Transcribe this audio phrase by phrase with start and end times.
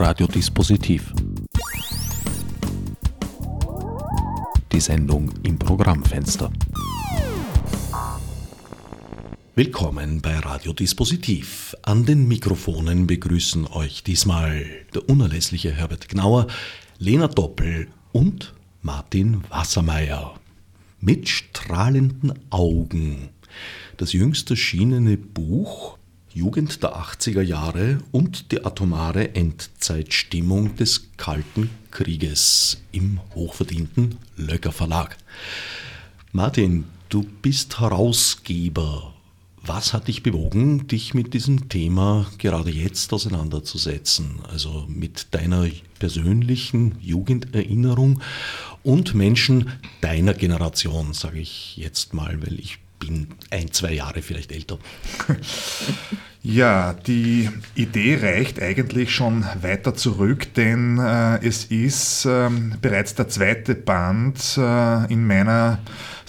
[0.00, 1.12] Radiodispositiv.
[4.72, 6.50] Die Sendung im Programmfenster.
[9.54, 11.76] Willkommen bei Radiodispositiv.
[11.82, 14.64] An den Mikrofonen begrüßen euch diesmal
[14.94, 16.46] der unerlässliche Herbert Gnauer,
[16.98, 20.34] Lena Doppel und Martin Wassermeier.
[21.02, 23.28] Mit strahlenden Augen.
[23.98, 25.98] Das jüngst erschienene Buch
[26.32, 35.16] Jugend der 80er Jahre und die atomare Endzeitstimmung des Kalten Krieges im hochverdienten Löcker Verlag.
[36.30, 39.12] Martin, du bist Herausgeber.
[39.62, 44.38] Was hat dich bewogen, dich mit diesem Thema gerade jetzt auseinanderzusetzen?
[44.48, 45.66] Also mit deiner
[45.98, 48.22] persönlichen Jugenderinnerung
[48.84, 54.52] und Menschen deiner Generation, sage ich jetzt mal, weil ich bin ein, zwei Jahre vielleicht
[54.52, 54.78] älter.
[56.42, 62.48] Ja, die Idee reicht eigentlich schon weiter zurück, denn äh, es ist äh,
[62.80, 65.80] bereits der zweite Band äh, in meiner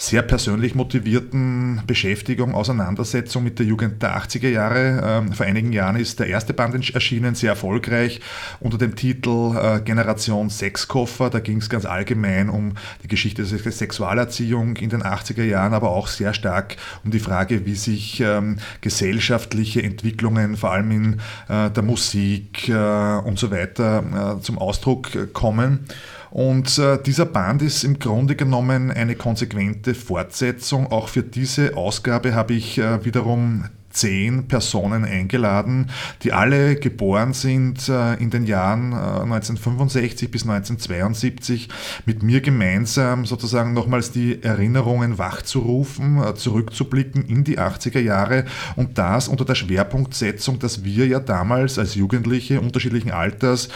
[0.02, 5.00] sehr persönlich motivierten Beschäftigung, Auseinandersetzung mit der Jugend der 80er Jahre.
[5.04, 8.20] Ähm, vor einigen Jahren ist der erste Band erschienen, sehr erfolgreich,
[8.58, 11.30] unter dem Titel äh, Generation Sexkoffer.
[11.30, 15.90] Da ging es ganz allgemein um die Geschichte der Sexualerziehung in den 80er Jahren, aber
[15.90, 21.70] auch sehr stark um die Frage, wie sich ähm, gesellschaftliche Entwicklungen, vor allem in äh,
[21.70, 25.86] der Musik äh, und so weiter, zum Ausdruck kommen.
[26.32, 30.90] Und äh, dieser Band ist im Grunde genommen eine konsequente Fortsetzung.
[30.90, 35.90] Auch für diese Ausgabe habe ich äh, wiederum zehn Personen eingeladen,
[36.22, 41.68] die alle geboren sind äh, in den Jahren 1965 äh, bis 1972,
[42.06, 48.44] mit mir gemeinsam sozusagen nochmals die Erinnerungen wachzurufen, äh, zurückzublicken in die 80er Jahre
[48.76, 53.68] und das unter der Schwerpunktsetzung, dass wir ja damals als Jugendliche unterschiedlichen Alters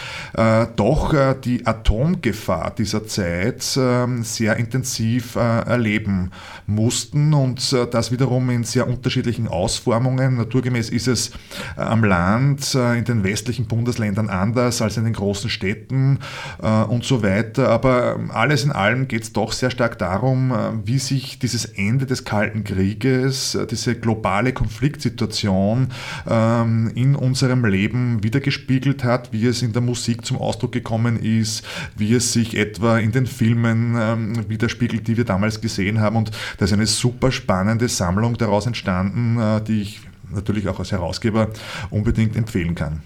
[0.77, 6.31] doch die Atomgefahr dieser Zeit ähm, sehr intensiv erleben
[6.67, 10.37] mussten und das wiederum in sehr unterschiedlichen Ausformungen Rahmenbedingungen.
[10.37, 11.31] Naturgemäß ist es
[11.77, 16.19] äh, am Land, äh, in den westlichen Bundesländern anders als in den großen Städten
[16.63, 17.69] äh, und so weiter.
[17.69, 20.53] Aber ähm, alles in allem geht es doch sehr stark darum,
[20.85, 25.89] wie sich dieses Ende des Kalten Krieges, diese globale Konfliktsituation
[26.29, 31.65] ähm, in unserem Leben wiedergespiegelt hat, wie es in der Musik zum Ausdruck gekommen ist,
[31.97, 36.17] wie es sich etwa in den Filmen ähm, widerspiegelt, die wir damals gesehen haben.
[36.17, 39.96] Und da ist eine super spannende Sammlung daraus entstanden, die ich
[40.37, 41.51] natürlich auch als Herausgeber
[41.91, 43.03] unbedingt empfehlen kann.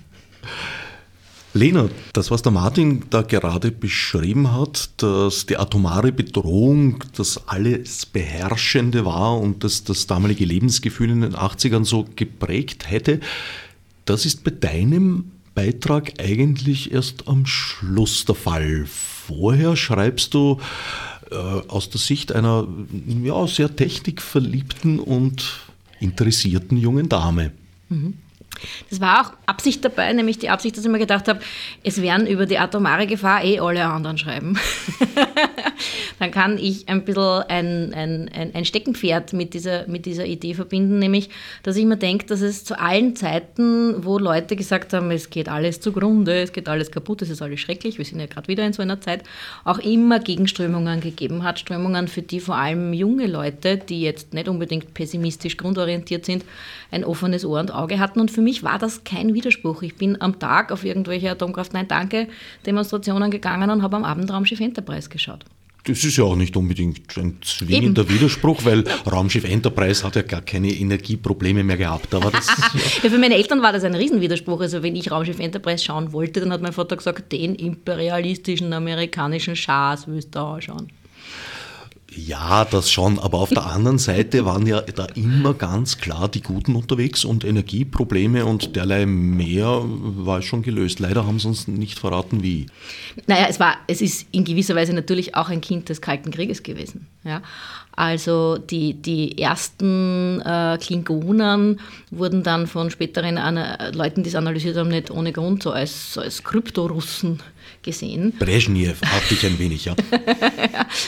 [1.52, 8.06] Lena, das, was der Martin da gerade beschrieben hat, dass die atomare Bedrohung das alles
[8.06, 13.18] Beherrschende war und dass das damalige Lebensgefühl in den 80ern so geprägt hätte,
[14.04, 18.86] das ist bei deinem Beitrag eigentlich erst am Schluss der Fall.
[18.86, 20.60] Vorher schreibst du
[21.32, 22.68] äh, aus der Sicht einer
[23.24, 25.60] ja, sehr technikverliebten und
[26.00, 27.53] interessierten jungen Dame.
[27.88, 28.15] Mhm.
[28.88, 31.41] Das war auch Absicht dabei, nämlich die Absicht, dass ich mir gedacht habe,
[31.82, 34.59] es werden über die atomare Gefahr eh alle anderen schreiben.
[36.19, 40.98] Dann kann ich ein bisschen ein, ein, ein, Steckenpferd mit dieser, mit dieser Idee verbinden,
[40.98, 41.31] nämlich,
[41.62, 45.48] dass ich mir denke, dass es zu allen Zeiten, wo Leute gesagt haben, es geht
[45.48, 48.66] alles zugrunde, es geht alles kaputt, es ist alles schrecklich, wir sind ja gerade wieder
[48.66, 49.22] in so einer Zeit,
[49.65, 51.59] auch immer Gegenströmungen gegeben hat.
[51.59, 56.44] Strömungen, für die vor allem junge Leute, die jetzt nicht unbedingt pessimistisch grundorientiert sind,
[56.91, 58.21] ein offenes Ohr und Auge hatten.
[58.21, 59.83] Und für mich war das kein Widerspruch.
[59.83, 62.28] Ich bin am Tag auf irgendwelche Atomkraft Nein Danke
[62.66, 65.44] Demonstrationen gegangen und habe am Abend Raumschiff Enterprise geschaut.
[65.84, 68.15] Das ist ja auch nicht unbedingt ein zwingender Eben.
[68.15, 72.15] Widerspruch, weil Raumschiff Enterprise hat ja gar keine Energieprobleme mehr gehabt.
[72.15, 72.49] Aber das
[73.03, 74.60] ja, für meine Eltern war das ein Riesenwiderspruch.
[74.60, 79.56] Also wenn ich Raumschiff Enterprise schauen wollte, dann hat mein Vater gesagt, den imperialistischen amerikanischen
[79.56, 80.91] Schas willst du auch schauen.
[82.12, 86.41] Ja, das schon, aber auf der anderen Seite waren ja da immer ganz klar die
[86.41, 90.98] Guten unterwegs und Energieprobleme und derlei mehr war schon gelöst.
[90.98, 92.66] Leider haben sie uns nicht verraten, wie.
[93.28, 96.65] Naja, es, war, es ist in gewisser Weise natürlich auch ein Kind des Kalten Krieges
[96.65, 97.07] gewesen.
[97.22, 97.42] Ja?
[97.92, 101.80] Also die, die ersten äh, Klingonen
[102.10, 103.36] wurden dann von späteren
[103.92, 107.41] Leuten, die es analysiert haben, nicht ohne Grund so als, so als Kryptorussen
[107.82, 108.32] gesehen.
[108.38, 109.00] Brezhnev
[109.30, 109.94] ich ein wenig, ja.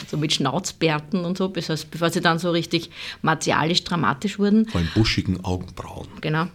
[0.07, 2.91] so mit Schnauzbärten und so, bevor sie dann so richtig
[3.21, 4.67] martialisch dramatisch wurden.
[4.67, 6.09] Vor allem buschigen Augenbrauen.
[6.21, 6.47] Genau.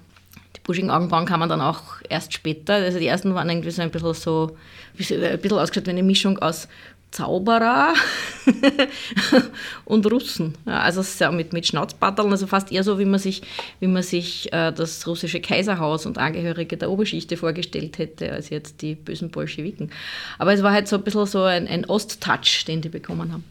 [0.56, 2.76] Die buschigen Augenbrauen kann man dann auch erst später.
[2.76, 4.58] Also die ersten waren irgendwie so ein bisschen so,
[4.98, 6.68] ein bisschen ausgeschaut wie eine Mischung aus
[7.12, 7.94] Zauberer
[9.86, 10.56] und Russen.
[10.66, 13.42] Ja, also mit, mit Schnauzbatteln, also fast eher so, wie man sich,
[13.80, 18.82] wie man sich äh, das russische Kaiserhaus und Angehörige der Oberschichte vorgestellt hätte, als jetzt
[18.82, 19.92] die bösen Bolschewiken.
[20.38, 23.46] Aber es war halt so ein bisschen so ein, ein Ost-Touch, den die bekommen haben.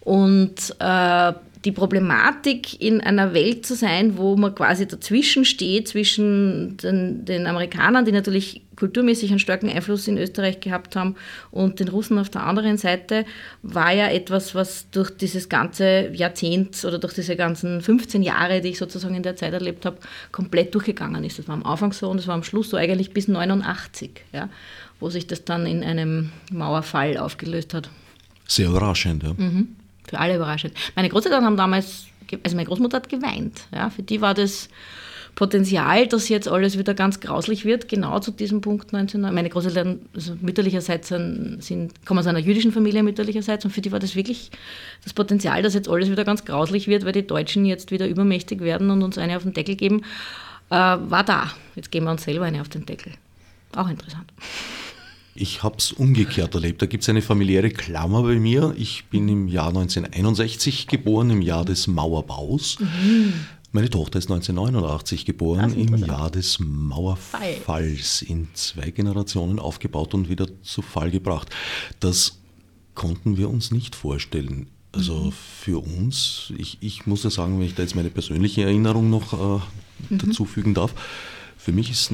[0.00, 1.32] Und äh,
[1.68, 7.46] die Problematik, in einer Welt zu sein, wo man quasi dazwischen steht, zwischen den, den,
[7.46, 11.16] Amerikanern, die natürlich kulturmäßig einen starken Einfluss in Österreich gehabt haben,
[11.50, 13.26] und den Russen auf der anderen Seite,
[13.62, 18.70] war ja etwas, was durch dieses ganze Jahrzehnt oder durch diese ganzen 15 Jahre, die
[18.70, 19.98] ich sozusagen in der Zeit erlebt habe,
[20.32, 21.38] komplett durchgegangen ist.
[21.38, 24.48] Das war am Anfang so und das war am Schluss so eigentlich bis 89, ja,
[25.00, 27.90] wo sich das dann in einem Mauerfall aufgelöst hat.
[28.46, 29.34] Sehr überraschend, ja.
[29.36, 29.77] Mhm
[30.10, 30.74] für alle überraschend.
[30.96, 32.06] Meine Großeltern haben damals,
[32.42, 33.60] also meine Großmutter hat geweint.
[33.72, 34.68] Ja, für die war das
[35.38, 39.20] Potenzial, dass jetzt alles wieder ganz grauslich wird, genau zu diesem Punkt 19.
[39.20, 43.92] Meine Großeltern also mütterlicherseits sind, sind, kommen aus einer jüdischen Familie mütterlicherseits und für die
[43.92, 44.50] war das wirklich
[45.04, 48.62] das Potenzial, dass jetzt alles wieder ganz grauslich wird, weil die Deutschen jetzt wieder übermächtig
[48.62, 50.02] werden und uns eine auf den Deckel geben,
[50.70, 51.52] äh, war da.
[51.76, 53.12] Jetzt geben wir uns selber eine auf den Deckel.
[53.76, 54.32] Auch interessant.
[55.40, 56.82] Ich habe es umgekehrt erlebt.
[56.82, 58.74] Da gibt es eine familiäre Klammer bei mir.
[58.76, 62.78] Ich bin im Jahr 1961 geboren, im Jahr des Mauerbaus.
[62.80, 63.34] Mhm.
[63.70, 70.48] Meine Tochter ist 1989 geboren, im Jahr des Mauerfalls, in zwei Generationen aufgebaut und wieder
[70.62, 71.50] zu Fall gebracht.
[72.00, 72.40] Das
[72.96, 74.66] konnten wir uns nicht vorstellen.
[74.90, 75.32] Also mhm.
[75.32, 79.34] für uns, ich, ich muss ja sagen, wenn ich da jetzt meine persönliche Erinnerung noch
[79.34, 79.62] äh,
[80.08, 80.18] mhm.
[80.18, 80.94] dazu fügen darf,
[81.56, 82.10] für mich ist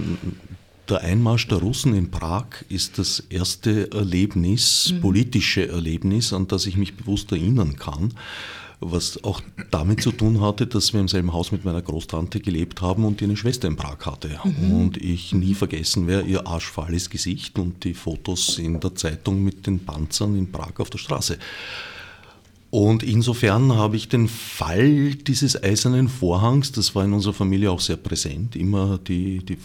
[0.89, 5.01] der Einmarsch der Russen in Prag ist das erste Erlebnis, mhm.
[5.01, 8.13] politische Erlebnis, an das ich mich bewusst erinnern kann,
[8.81, 9.41] was auch
[9.71, 13.21] damit zu tun hatte, dass wir im selben Haus mit meiner Großtante gelebt haben und
[13.21, 14.39] die eine Schwester in Prag hatte.
[14.45, 14.73] Mhm.
[14.73, 19.67] Und ich nie vergessen werde ihr arschfahles Gesicht und die Fotos in der Zeitung mit
[19.67, 21.39] den Panzern in Prag auf der Straße.
[22.75, 27.79] Und insofern habe ich den Fall dieses eisernen Vorhangs, das war in unserer Familie auch
[27.79, 29.59] sehr präsent, immer die, die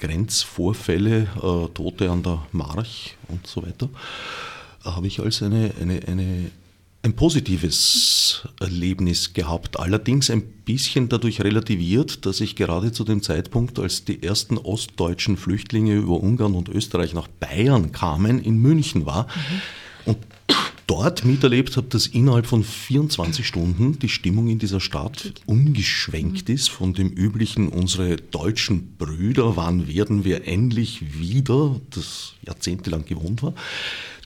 [0.00, 3.88] Grenzvorfälle, äh, Tote an der March und so weiter,
[4.82, 6.50] habe ich als eine, eine, eine,
[7.04, 9.78] ein positives Erlebnis gehabt.
[9.78, 15.36] Allerdings ein bisschen dadurch relativiert, dass ich gerade zu dem Zeitpunkt, als die ersten ostdeutschen
[15.36, 19.28] Flüchtlinge über Ungarn und Österreich nach Bayern kamen, in München war.
[19.28, 19.60] Mhm.
[20.06, 20.18] Und
[20.98, 26.70] dort miterlebt habe, dass innerhalb von 24 Stunden die Stimmung in dieser Stadt umgeschwenkt ist
[26.70, 33.54] von dem üblichen, unsere deutschen Brüder, wann werden wir endlich wieder, das jahrzehntelang gewohnt war,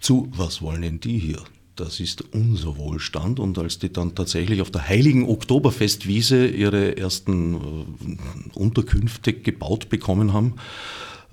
[0.01, 1.43] zu, was wollen denn die hier?
[1.77, 3.39] Das ist unser Wohlstand.
[3.39, 10.33] Und als die dann tatsächlich auf der heiligen Oktoberfestwiese ihre ersten äh, Unterkünfte gebaut bekommen
[10.33, 10.55] haben,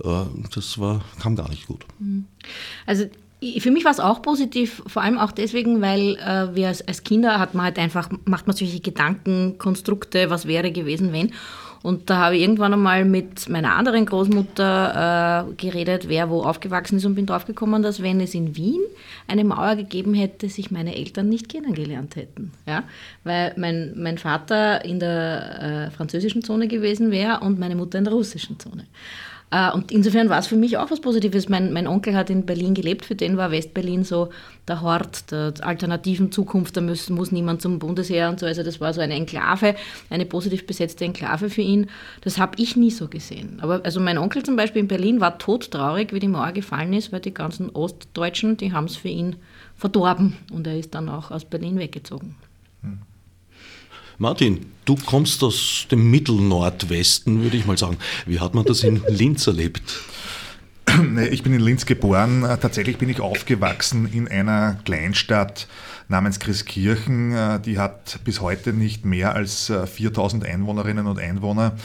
[0.03, 1.85] äh, das war, kam gar nicht gut.
[2.85, 3.05] Also
[3.59, 7.03] für mich war es auch positiv, vor allem auch deswegen, weil äh, wir als, als,
[7.03, 11.31] Kinder hat man halt einfach, macht man solche Gedankenkonstrukte, was wäre gewesen, wenn.
[11.81, 16.97] Und da habe ich irgendwann einmal mit meiner anderen Großmutter äh, geredet, wer wo aufgewachsen
[16.97, 18.81] ist und bin draufgekommen, dass wenn es in Wien
[19.27, 22.51] eine Mauer gegeben hätte, sich meine Eltern nicht kennengelernt hätten.
[22.67, 22.83] Ja?
[23.23, 28.03] Weil mein, mein Vater in der äh, französischen Zone gewesen wäre und meine Mutter in
[28.03, 28.85] der russischen Zone.
[29.51, 31.49] Äh, und insofern war es für mich auch was Positives.
[31.49, 34.29] Mein, mein Onkel hat in Berlin gelebt, für den war Westberlin so
[34.67, 38.45] der Hort der alternativen Zukunft, da muss, muss niemand zum Bundesheer und so.
[38.45, 39.75] Also das war so eine Enklave,
[40.09, 41.89] eine positiv besetzte Enklave für ihn.
[42.21, 43.59] Das habe ich nie so gesehen.
[43.61, 47.11] Aber also mein Onkel zum Beispiel in Berlin war todtraurig, wie die Mauer gefallen ist,
[47.11, 49.37] weil die ganzen Ostdeutschen, die haben es für ihn
[49.75, 52.35] verdorben und er ist dann auch aus Berlin weggezogen.
[52.81, 52.99] Hm.
[54.21, 57.97] Martin, du kommst aus dem Mittelnordwesten, würde ich mal sagen.
[58.25, 59.81] Wie hat man das in Linz erlebt?
[61.31, 62.41] Ich bin in Linz geboren.
[62.59, 65.69] Tatsächlich bin ich aufgewachsen in einer Kleinstadt
[66.09, 67.61] namens Christkirchen.
[67.63, 71.77] Die hat bis heute nicht mehr als 4000 Einwohnerinnen und Einwohner.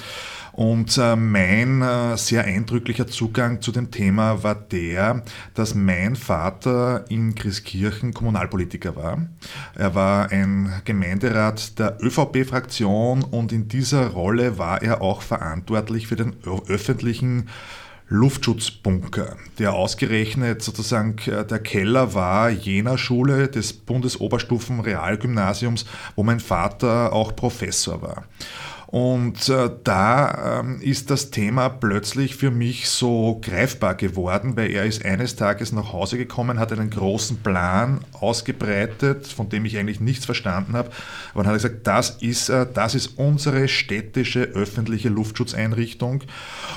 [0.54, 7.04] Und äh, mein äh, sehr eindrücklicher Zugang zu dem Thema war der, dass mein Vater
[7.08, 9.18] in Christkirchen Kommunalpolitiker war.
[9.74, 16.16] Er war ein Gemeinderat der ÖVP-Fraktion und in dieser Rolle war er auch verantwortlich für
[16.16, 16.36] den
[16.68, 17.48] öffentlichen
[18.08, 25.84] Luftschutzbunker, der ausgerechnet sozusagen äh, der Keller war jener Schule des Bundesoberstufen Realgymnasiums,
[26.14, 28.24] wo mein Vater auch Professor war.
[28.94, 34.84] Und äh, da ähm, ist das Thema plötzlich für mich so greifbar geworden, weil er
[34.84, 39.98] ist eines Tages nach Hause gekommen, hat einen großen Plan ausgebreitet, von dem ich eigentlich
[39.98, 40.90] nichts verstanden habe.
[41.32, 46.22] Aber dann hat er gesagt, das ist, äh, das ist unsere städtische öffentliche Luftschutzeinrichtung.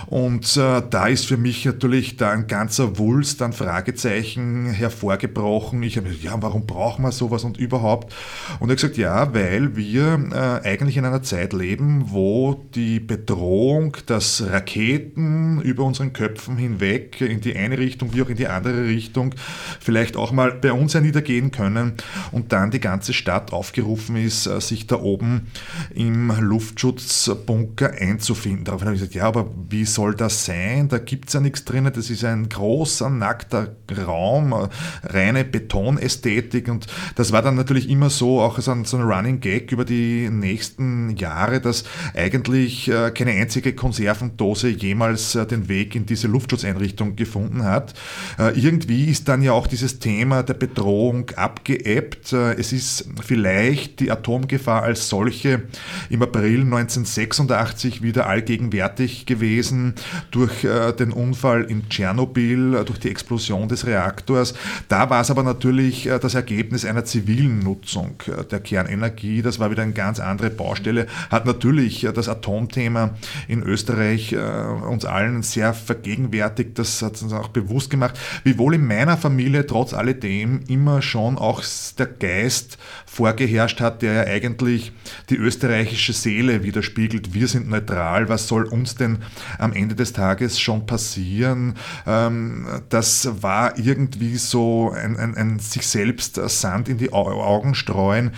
[0.08, 5.84] Und äh, da ist für mich natürlich da ein ganzer Wulst an Fragezeichen hervorgebrochen.
[5.84, 8.12] Ich habe gesagt, ja, warum brauchen wir sowas und überhaupt?
[8.60, 13.00] Und er hat gesagt, ja, weil wir äh, eigentlich in einer Zeit leben, wo die
[13.00, 18.48] Bedrohung, dass Raketen über unseren Köpfen hinweg in die eine Richtung wie auch in die
[18.48, 19.34] andere Richtung
[19.80, 21.94] vielleicht auch mal bei uns herniedergehen können
[22.32, 25.48] und dann die ganze Stadt aufgerufen ist, äh, sich da oben
[25.94, 28.66] im Luftschutzbunker einzufinden.
[28.66, 30.90] Darauf habe ich gesagt, ja, aber wie soll das sein?
[30.90, 31.94] Da gibt es ja nichts drinnen.
[31.94, 34.68] Das ist ein großer, nackter Raum, äh,
[35.08, 39.86] reine Betonästhetik und das war dann natürlich immer so, auch so ein Running Gag über
[39.86, 41.84] die nächsten Jahre, dass
[42.14, 47.94] eigentlich äh, keine einzige Konservendose jemals äh, den Weg in diese Luftschutzeinrichtung gefunden hat.
[48.38, 52.34] Äh, irgendwie ist dann ja auch dieses Thema der Bedrohung abgeebbt.
[52.34, 55.64] Es ist vielleicht die Atomgefahr als solche
[56.10, 59.94] im April 1986 wieder allgegenwärtig gewesen
[60.32, 60.66] durch
[61.00, 64.54] den Unfall in Tschernobyl, durch die Explosion des Reaktors.
[64.88, 68.16] Da war es aber natürlich das Ergebnis einer zivilen Nutzung
[68.52, 69.42] der Kernenergie.
[69.42, 73.12] Das war wieder eine ganz andere Baustelle, hat natürlich natürlich das Atomthema
[73.48, 76.78] in Österreich äh, uns allen sehr vergegenwärtigt.
[76.80, 78.20] Das hat uns auch bewusst gemacht.
[78.44, 81.64] Wiewohl in meiner Familie trotz alledem immer schon auch
[81.98, 84.92] der Geist vorgeherrscht hat, der ja eigentlich
[85.30, 87.34] die österreichische Seele widerspiegelt.
[87.34, 88.28] Wir sind neutral.
[88.28, 89.20] Was soll uns denn
[89.60, 91.76] am Ende des Tages schon passieren?
[92.08, 98.32] Ähm, das war irgendwie so ein, ein, ein sich selbst Sand in die Augen streuen.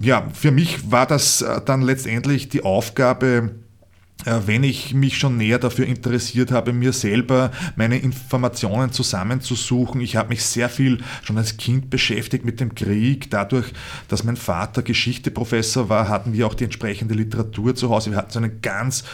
[0.00, 3.56] Ja, für mich war das äh, dann letztendlich die Aufgabe,
[4.24, 10.00] äh, wenn ich mich schon näher dafür interessiert habe, mir selber meine Informationen zusammenzusuchen.
[10.00, 13.30] Ich habe mich sehr viel schon als Kind beschäftigt mit dem Krieg.
[13.30, 13.72] Dadurch,
[14.08, 18.10] dass mein Vater Geschichteprofessor war, hatten wir auch die entsprechende Literatur zu Hause.
[18.10, 19.04] Wir hatten so einen ganz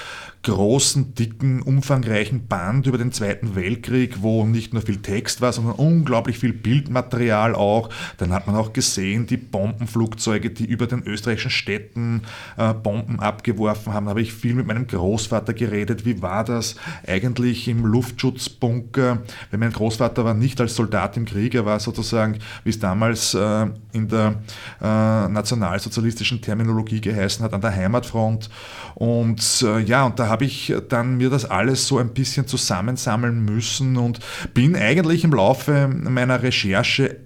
[0.43, 5.75] großen, dicken, umfangreichen Band über den Zweiten Weltkrieg, wo nicht nur viel Text war, sondern
[5.75, 7.91] unglaublich viel Bildmaterial auch.
[8.19, 12.23] Dann hat man auch gesehen, die Bombenflugzeuge, die über den österreichischen Städten
[12.57, 14.07] äh, Bomben abgeworfen haben.
[14.07, 16.05] Da habe ich viel mit meinem Großvater geredet.
[16.05, 16.75] Wie war das
[17.07, 19.23] eigentlich im Luftschutzbunker?
[19.51, 23.35] Weil mein Großvater war nicht als Soldat im Krieg, er war sozusagen, wie es damals
[23.35, 24.35] äh, in der
[24.81, 28.51] äh, nationalsozialistischen Terminologie geheißen hat, an der Heimatfront.
[28.97, 33.45] Und äh, ja, und da habe ich dann mir das alles so ein bisschen zusammensammeln
[33.45, 34.19] müssen und
[34.55, 37.19] bin eigentlich im Laufe meiner Recherche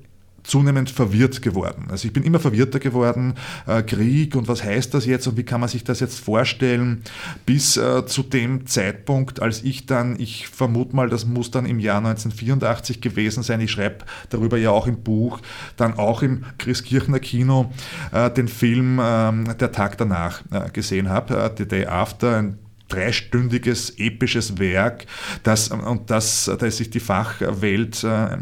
[0.42, 1.86] zunehmend verwirrt geworden.
[1.90, 3.34] Also ich bin immer verwirrter geworden,
[3.66, 7.02] äh, Krieg und was heißt das jetzt und wie kann man sich das jetzt vorstellen,
[7.44, 11.80] bis äh, zu dem Zeitpunkt, als ich dann, ich vermute mal, das muss dann im
[11.80, 15.40] Jahr 1984 gewesen sein, ich schreibe darüber ja auch im Buch,
[15.76, 17.72] dann auch im Christkirchner Kino
[18.12, 24.58] äh, den Film ähm, Der Tag danach gesehen habe, The Day After, ein dreistündiges episches
[24.58, 25.06] Werk,
[25.42, 28.36] das, und das, da ist sich die Fachwelt äh,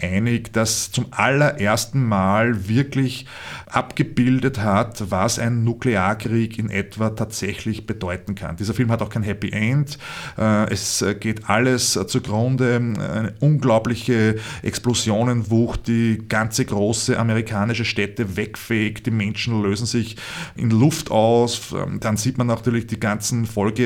[0.00, 3.26] einig, das zum allerersten Mal wirklich
[3.66, 8.56] abgebildet hat, was ein Nuklearkrieg in etwa tatsächlich bedeuten kann.
[8.56, 9.98] Dieser Film hat auch kein Happy End,
[10.38, 19.10] äh, es geht alles zugrunde, eine unglaubliche Explosionenwucht, die ganze große amerikanische Städte wegfegt, die
[19.10, 20.16] Menschen lösen sich
[20.56, 23.81] in Luft aus, dann sieht man natürlich die ganzen Folge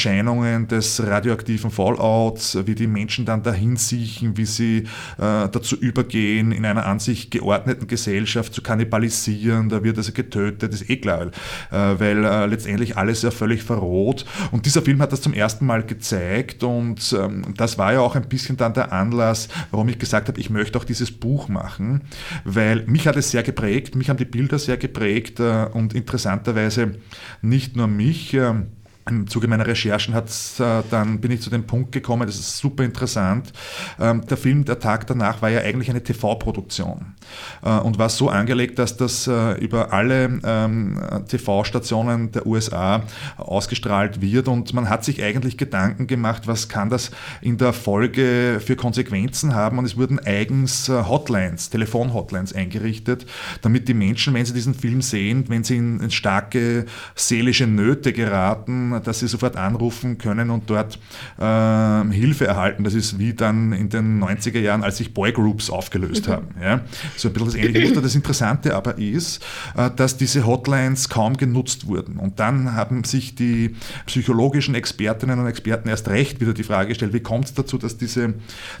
[0.00, 4.78] Folgeerscheinungen des radioaktiven Fallouts, wie die Menschen dann dahin siechen, wie sie
[5.18, 10.72] äh, dazu übergehen, in einer an sich geordneten Gesellschaft zu kannibalisieren, da wird also getötet,
[10.72, 11.26] ist eh klar,
[11.70, 14.24] äh, weil äh, letztendlich alles ja völlig verroht.
[14.52, 18.16] Und dieser Film hat das zum ersten Mal gezeigt und ähm, das war ja auch
[18.16, 22.02] ein bisschen dann der Anlass, warum ich gesagt habe, ich möchte auch dieses Buch machen,
[22.44, 26.94] weil mich hat es sehr geprägt, mich haben die Bilder sehr geprägt und interessanterweise
[27.42, 28.79] nicht nur mich, um,
[29.10, 32.58] im Zuge meiner Recherchen hat's, äh, dann bin ich zu dem Punkt gekommen, das ist
[32.58, 33.52] super interessant.
[33.98, 37.14] Ähm, der Film Der Tag danach war ja eigentlich eine TV-Produktion
[37.62, 43.02] äh, und war so angelegt, dass das äh, über alle ähm, TV-Stationen der USA
[43.36, 48.60] ausgestrahlt wird und man hat sich eigentlich Gedanken gemacht, was kann das in der Folge
[48.64, 53.26] für Konsequenzen haben und es wurden eigens äh, Hotlines, Telefon-Hotlines eingerichtet,
[53.62, 58.12] damit die Menschen, wenn sie diesen Film sehen, wenn sie in, in starke seelische Nöte
[58.12, 60.98] geraten, dass sie sofort anrufen können und dort
[61.38, 62.84] äh, Hilfe erhalten.
[62.84, 66.32] Das ist wie dann in den 90er Jahren, als sich Boygroups aufgelöst mhm.
[66.32, 66.48] haben.
[66.60, 66.80] Ja?
[67.16, 68.02] So ein bisschen das ähnliche Muster.
[68.02, 69.44] Das Interessante aber ist,
[69.76, 72.16] äh, dass diese Hotlines kaum genutzt wurden.
[72.16, 73.76] Und dann haben sich die
[74.06, 77.96] psychologischen Expertinnen und Experten erst recht wieder die Frage gestellt, wie kommt es dazu, dass
[77.96, 78.34] diese,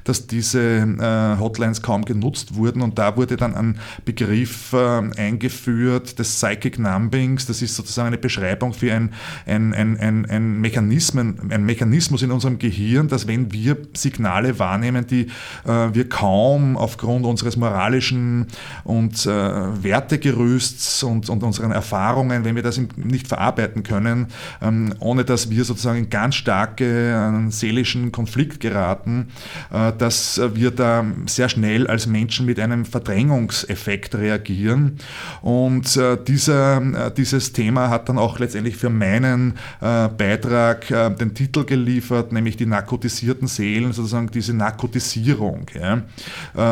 [0.04, 2.82] dass diese äh, Hotlines kaum genutzt wurden.
[2.82, 7.46] Und da wurde dann ein Begriff äh, eingeführt des Psychic Numbings.
[7.46, 9.12] Das ist sozusagen eine Beschreibung für ein,
[9.46, 15.06] ein, ein, ein, ein, Mechanismen, ein Mechanismus in unserem Gehirn, dass wenn wir Signale wahrnehmen,
[15.06, 15.26] die
[15.66, 18.46] äh, wir kaum aufgrund unseres moralischen
[18.84, 24.28] und äh, Wertegerüsts und, und unseren Erfahrungen, wenn wir das nicht verarbeiten können,
[24.62, 29.28] ähm, ohne dass wir sozusagen in ganz starke einen seelischen Konflikt geraten,
[29.72, 34.98] äh, dass wir da sehr schnell als Menschen mit einem Verdrängungseffekt reagieren.
[35.42, 41.10] Und äh, dieser, äh, dieses Thema hat dann auch letztendlich für meinen äh, Beitrag äh,
[41.10, 46.02] den Titel geliefert, nämlich die narkotisierten Seelen, sozusagen diese Narkotisierung, ja,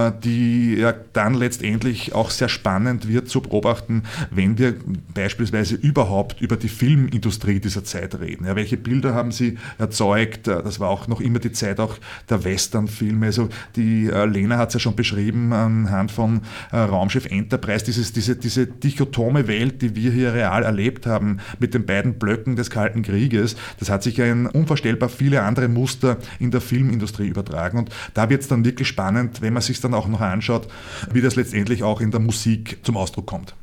[0.09, 4.75] äh, die ja dann letztendlich auch sehr spannend wird zu beobachten, wenn wir
[5.15, 8.47] beispielsweise überhaupt über die Filmindustrie dieser Zeit reden.
[8.47, 10.47] Ja, welche Bilder haben sie erzeugt?
[10.47, 11.97] Das war auch noch immer die Zeit auch
[12.29, 13.27] der Westernfilme.
[13.27, 18.13] Also die äh, Lena hat es ja schon beschrieben anhand von äh, Raumschiff Enterprise, dieses,
[18.13, 22.71] diese, diese dichotome Welt, die wir hier real erlebt haben mit den beiden Blöcken des
[22.71, 27.79] Kalten Krieges, das hat sich ja in unvorstellbar viele andere Muster in der Filmindustrie übertragen.
[27.79, 30.69] Und da wird es dann wirklich spannend, wenn man sich dann auch noch anschaut,
[31.13, 33.55] wie das letztendlich auch in der Musik zum Ausdruck kommt.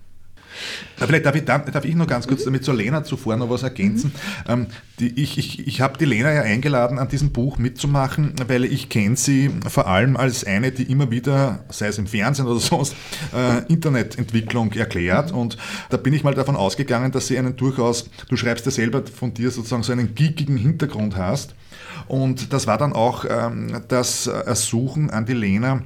[0.97, 2.45] Vielleicht darf ich, darf ich noch ganz kurz mhm.
[2.45, 4.11] damit zur Lena zuvor noch was ergänzen.
[4.47, 4.51] Mhm.
[4.51, 4.67] Ähm,
[4.99, 8.89] die, ich ich, ich habe die Lena ja eingeladen, an diesem Buch mitzumachen, weil ich
[8.89, 12.95] kenne sie vor allem als eine, die immer wieder, sei es im Fernsehen oder sonst,
[13.33, 15.31] äh, Internetentwicklung erklärt.
[15.31, 15.37] Mhm.
[15.37, 15.57] Und
[15.89, 19.33] da bin ich mal davon ausgegangen, dass sie einen durchaus, du schreibst ja selber von
[19.33, 21.55] dir sozusagen so einen geekigen Hintergrund hast.
[22.07, 25.81] Und das war dann auch ähm, das Ersuchen an die Lena,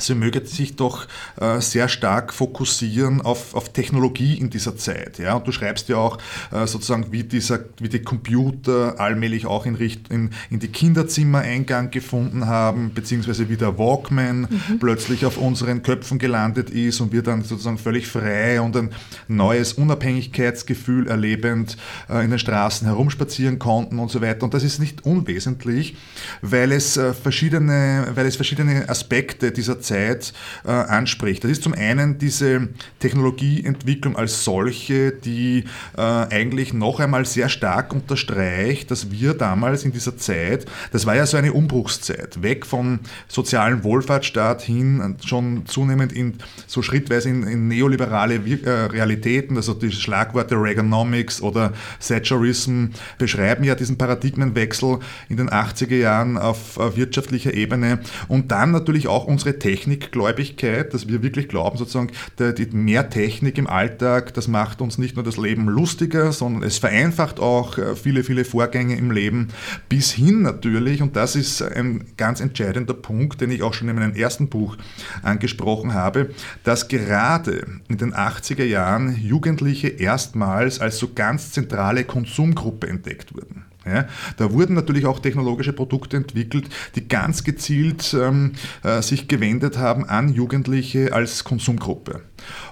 [0.00, 1.06] sie möge sich doch
[1.40, 5.18] äh, sehr stark fokussieren auf, auf Technologie in dieser Zeit.
[5.18, 5.34] Ja?
[5.34, 6.18] Und du schreibst ja auch
[6.50, 11.40] äh, sozusagen, wie, dieser, wie die Computer allmählich auch in, Richt, in, in die Kinderzimmer
[11.40, 14.78] Eingang gefunden haben, beziehungsweise wie der Walkman mhm.
[14.78, 18.90] plötzlich auf unseren Köpfen gelandet ist und wir dann sozusagen völlig frei und ein
[19.28, 21.76] neues Unabhängigkeitsgefühl erlebend
[22.08, 24.44] äh, in den Straßen herumspazieren konnten und so weiter.
[24.44, 25.96] Und das ist nicht unwesentlich,
[26.42, 30.32] weil es, äh, verschiedene, weil es verschiedene Aspekte dieser Zeit Zeit
[30.64, 31.42] äh, anspricht.
[31.42, 32.68] Das ist zum einen diese
[33.00, 35.64] Technologieentwicklung als solche, die
[35.96, 41.16] äh, eigentlich noch einmal sehr stark unterstreicht, dass wir damals in dieser Zeit, das war
[41.16, 46.34] ja so eine Umbruchszeit, weg vom sozialen Wohlfahrtsstaat hin schon zunehmend in
[46.66, 51.72] so schrittweise in, in neoliberale Wir äh, Realitäten, also die Schlagworte Reaganomics oder
[52.06, 52.86] Thatcherism
[53.18, 54.98] beschreiben ja diesen Paradigmenwechsel
[55.28, 61.08] in den 80er Jahren auf wirtschaftlicher Ebene und dann natürlich auch unsere Technik Technikgläubigkeit, dass
[61.08, 65.38] wir wirklich glauben, sozusagen, die mehr Technik im Alltag, das macht uns nicht nur das
[65.38, 69.48] Leben lustiger, sondern es vereinfacht auch äh, viele, viele Vorgänge im Leben,
[69.88, 73.96] bis hin natürlich, und das ist ein ganz entscheidender Punkt, den ich auch schon in
[73.96, 74.76] meinem ersten Buch
[75.22, 76.30] angesprochen habe,
[76.62, 83.69] dass gerade in den 80er Jahren Jugendliche erstmals als so ganz zentrale Konsumgruppe entdeckt wurden.
[83.86, 89.78] Ja, da wurden natürlich auch technologische Produkte entwickelt, die ganz gezielt ähm, äh, sich gewendet
[89.78, 92.20] haben an Jugendliche als Konsumgruppe.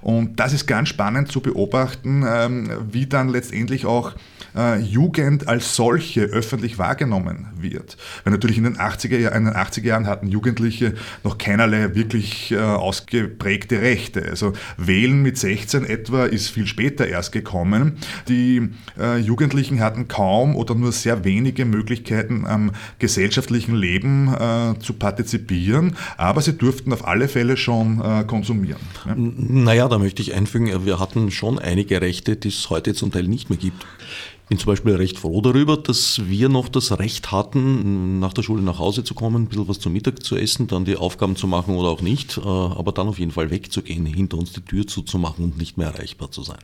[0.03, 4.15] Und das ist ganz spannend zu beobachten, ähm, wie dann letztendlich auch
[4.57, 7.97] äh, Jugend als solche öffentlich wahrgenommen wird.
[8.25, 10.95] Weil natürlich in den 80er, in den 80er Jahren hatten Jugendliche
[11.25, 14.25] noch keinerlei wirklich äh, ausgeprägte Rechte.
[14.29, 17.99] Also Wählen mit 16 etwa ist viel später erst gekommen.
[18.29, 24.95] Die äh, Jugendlichen hatten kaum oder nur sehr wenige Möglichkeiten am gesellschaftlichen Leben äh, zu
[24.95, 28.81] partizipieren, aber sie durften auf alle Fälle schon äh, konsumieren.
[29.07, 29.15] Ja?
[29.17, 33.25] Naja, da möchte ich einfügen, wir hatten schon einige Rechte, die es heute zum Teil
[33.25, 33.87] nicht mehr gibt
[34.49, 38.63] bin zum Beispiel recht froh darüber, dass wir noch das Recht hatten, nach der Schule
[38.63, 41.47] nach Hause zu kommen, ein bisschen was zum Mittag zu essen, dann die Aufgaben zu
[41.47, 44.87] machen oder auch nicht, äh, aber dann auf jeden Fall wegzugehen, hinter uns die Tür
[44.87, 46.59] zuzumachen und nicht mehr erreichbar zu sein.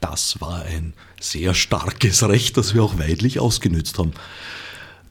[0.00, 4.12] Das war ein sehr starkes Recht, das wir auch weidlich ausgenützt haben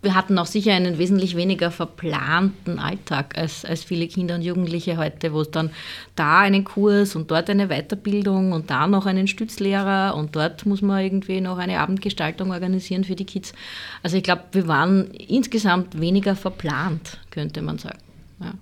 [0.02, 4.98] wir hatten auch sicher einen wesentlich weniger verplanten Alltag als, als viele Kinder und Jugendliche
[4.98, 5.72] heute, wo es dann
[6.16, 10.82] da einen Kurs und dort eine Weiterbildung und da noch einen Stützlehrer und dort muss
[10.82, 13.54] man irgendwie noch eine Abendgestaltung organisieren für die Kids.
[14.02, 18.00] Also ich glaube, wir waren insgesamt weniger verplant, könnte man sagen.
[18.40, 18.54] Ja.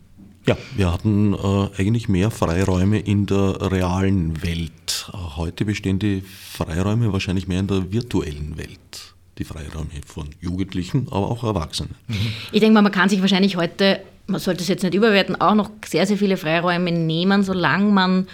[0.48, 5.12] Ja, wir hatten äh, eigentlich mehr Freiräume in der realen Welt.
[5.36, 9.17] Heute bestehen die Freiräume wahrscheinlich mehr in der virtuellen Welt.
[9.38, 11.96] Die Freiräume von Jugendlichen, aber auch Erwachsenen.
[12.52, 15.56] Ich denke mal, man kann sich wahrscheinlich heute, man sollte es jetzt nicht überwerten, auch
[15.56, 18.28] noch sehr, sehr viele Freiräume nehmen, solange man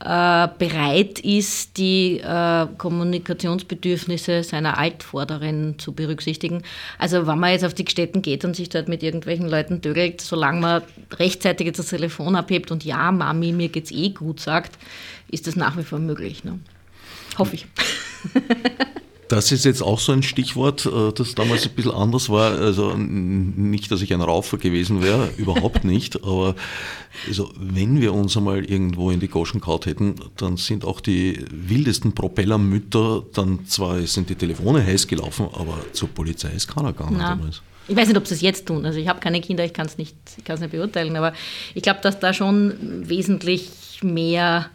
[0.00, 6.62] äh, bereit ist, die äh, Kommunikationsbedürfnisse seiner Altvorderen zu berücksichtigen.
[6.98, 10.20] Also wenn man jetzt auf die Städten geht und sich dort mit irgendwelchen Leuten dögelt,
[10.20, 10.82] solange man
[11.14, 14.78] rechtzeitig jetzt das Telefon abhebt und ja, Mami, mir geht's eh gut sagt,
[15.30, 16.44] ist das nach wie vor möglich.
[16.44, 16.60] Ne?
[17.36, 17.66] Hoffe ich.
[19.28, 22.52] Das ist jetzt auch so ein Stichwort, äh, das damals ein bisschen anders war.
[22.52, 26.24] Also nicht, dass ich ein Raufer gewesen wäre, überhaupt nicht.
[26.24, 26.54] Aber
[27.26, 31.44] also, wenn wir uns einmal irgendwo in die Goschen kaut hätten, dann sind auch die
[31.50, 37.16] wildesten Propellermütter, dann zwar sind die Telefone heiß gelaufen, aber zur Polizei ist keiner gegangen
[37.18, 37.30] Na.
[37.36, 37.62] damals.
[37.88, 38.84] Ich weiß nicht, ob sie es jetzt tun.
[38.84, 41.32] Also ich habe keine Kinder, ich kann es nicht, ich nicht beurteilen, aber
[41.74, 42.74] ich glaube, dass da schon
[43.08, 43.70] wesentlich
[44.02, 44.70] mehr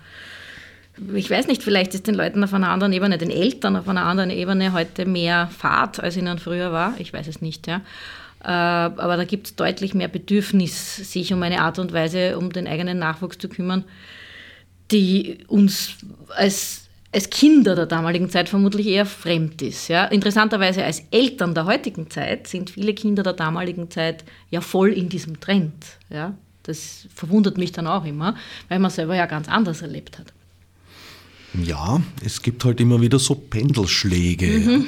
[1.16, 4.06] ich weiß nicht, vielleicht ist den Leuten auf einer anderen Ebene, den Eltern auf einer
[4.06, 6.94] anderen Ebene heute mehr Fahrt, als ihnen früher war.
[7.00, 7.82] Ich weiß es nicht, ja.
[8.44, 12.52] Äh, aber da gibt es deutlich mehr Bedürfnis, sich um eine Art und Weise um
[12.52, 13.86] den eigenen Nachwuchs zu kümmern,
[14.92, 15.96] die uns
[16.36, 19.88] als, als Kinder der damaligen Zeit vermutlich eher fremd ist.
[19.88, 20.06] Ja.
[20.06, 25.10] Interessanterweise als Eltern der heutigen Zeit sind viele Kinder der damaligen Zeit ja voll in
[25.10, 25.74] diesem Trend.
[26.12, 26.36] Ja.
[26.64, 28.36] Das verwundert mich dann auch immer,
[28.70, 30.34] weil man selber ja ganz anders erlebt hat.
[31.54, 34.48] Ja, es gibt halt immer wieder so Pendelschläge.
[34.48, 34.86] Mhm.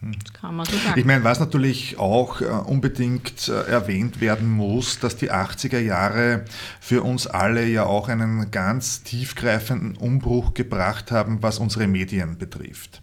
[0.00, 0.98] Das kann man so sagen.
[0.98, 6.44] Ich meine, was natürlich auch äh, unbedingt äh, erwähnt werden muss, dass die 80er Jahre
[6.80, 13.00] für uns alle ja auch einen ganz tiefgreifenden Umbruch gebracht haben, was unsere Medien betrifft.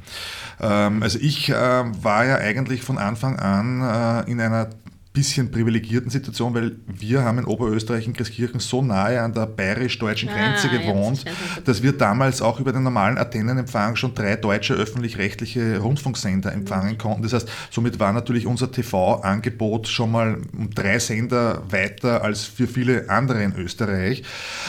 [0.62, 4.70] Ähm, also ich äh, war ja eigentlich von Anfang an in einer
[5.16, 10.30] bisschen privilegierten Situation, weil wir haben in Oberösterreich in Christkirchen so nahe an der bayerisch-deutschen
[10.30, 11.26] Grenze ah, gewohnt,
[11.64, 17.24] dass wir damals auch über den normalen Athenenempfang schon drei deutsche öffentlich-rechtliche Rundfunksender empfangen konnten.
[17.24, 22.68] Das heißt, somit war natürlich unser TV-Angebot schon mal um drei Sender weiter als für
[22.68, 24.24] viele andere in Österreich.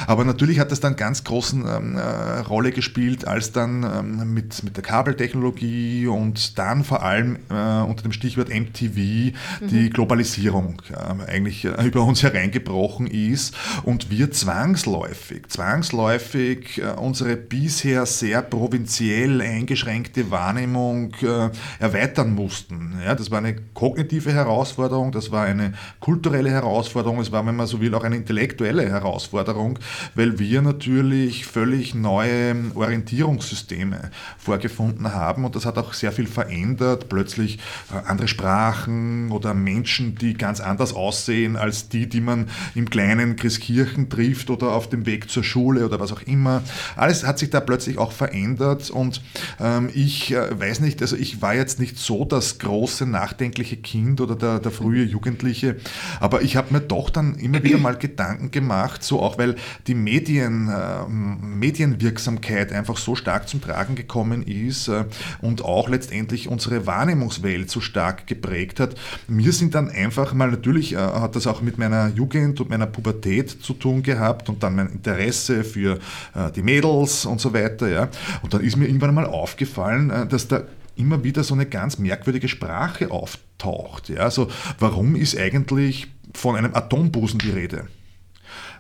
[0.07, 4.63] Aber natürlich hat das dann ganz großen ähm, äh, Rolle gespielt, als dann ähm, mit,
[4.63, 9.33] mit der Kabeltechnologie und dann vor allem äh, unter dem Stichwort MTV mhm.
[9.69, 16.91] die Globalisierung Globalisierung äh, eigentlich äh, über uns hereingebrochen ist und wir zwangsläufig, zwangsläufig äh,
[16.99, 22.99] unsere bisher sehr provinziell eingeschränkte Wahrnehmung äh, erweitern mussten.
[23.05, 27.67] Ja, das war eine kognitive Herausforderung, das war eine kulturelle Herausforderung, es war, wenn man
[27.67, 29.79] so will, auch eine intellektuelle Herausforderung,
[30.15, 37.09] weil wir natürlich völlig neue Orientierungssysteme vorgefunden haben und das hat auch sehr viel verändert.
[37.09, 37.59] Plötzlich
[37.91, 42.91] äh, andere Sprachen oder Menschen, die die ganz anders aussehen als die, die man im
[42.91, 46.63] kleinen Christkirchen trifft oder auf dem Weg zur Schule oder was auch immer.
[46.97, 49.23] Alles hat sich da plötzlich auch verändert und
[49.61, 54.21] ähm, ich äh, weiß nicht, also ich war jetzt nicht so das große nachdenkliche Kind
[54.21, 55.77] oder der, der frühe Jugendliche,
[56.21, 59.95] aber ich habe mir doch dann immer wieder mal Gedanken gemacht, so auch weil die
[59.95, 65.05] Medien, äh, Medienwirksamkeit einfach so stark zum Tragen gekommen ist äh,
[65.41, 68.97] und auch letztendlich unsere Wahrnehmungswelt so stark geprägt hat.
[69.29, 72.71] Mir sind dann einfach einfach mal, natürlich äh, hat das auch mit meiner Jugend und
[72.71, 75.99] meiner Pubertät zu tun gehabt und dann mein Interesse für
[76.35, 77.89] äh, die Mädels und so weiter.
[77.89, 78.09] Ja.
[78.43, 80.63] Und dann ist mir irgendwann mal aufgefallen, äh, dass da
[80.97, 84.09] immer wieder so eine ganz merkwürdige Sprache auftaucht.
[84.09, 84.21] Ja.
[84.21, 84.49] Also
[84.79, 87.89] warum ist eigentlich von einem Atombusen die Rede?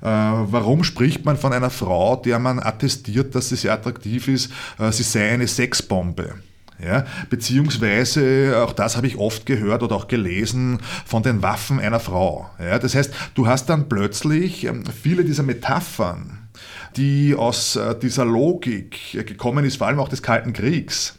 [0.00, 4.50] Äh, warum spricht man von einer Frau, der man attestiert, dass sie sehr attraktiv ist,
[4.78, 6.34] äh, sie sei eine Sexbombe?
[6.82, 12.00] Ja, beziehungsweise, auch das habe ich oft gehört oder auch gelesen, von den Waffen einer
[12.00, 12.50] Frau.
[12.58, 16.48] Ja, das heißt, du hast dann plötzlich ähm, viele dieser Metaphern,
[16.96, 21.18] die aus äh, dieser Logik gekommen ist, vor allem auch des Kalten Kriegs,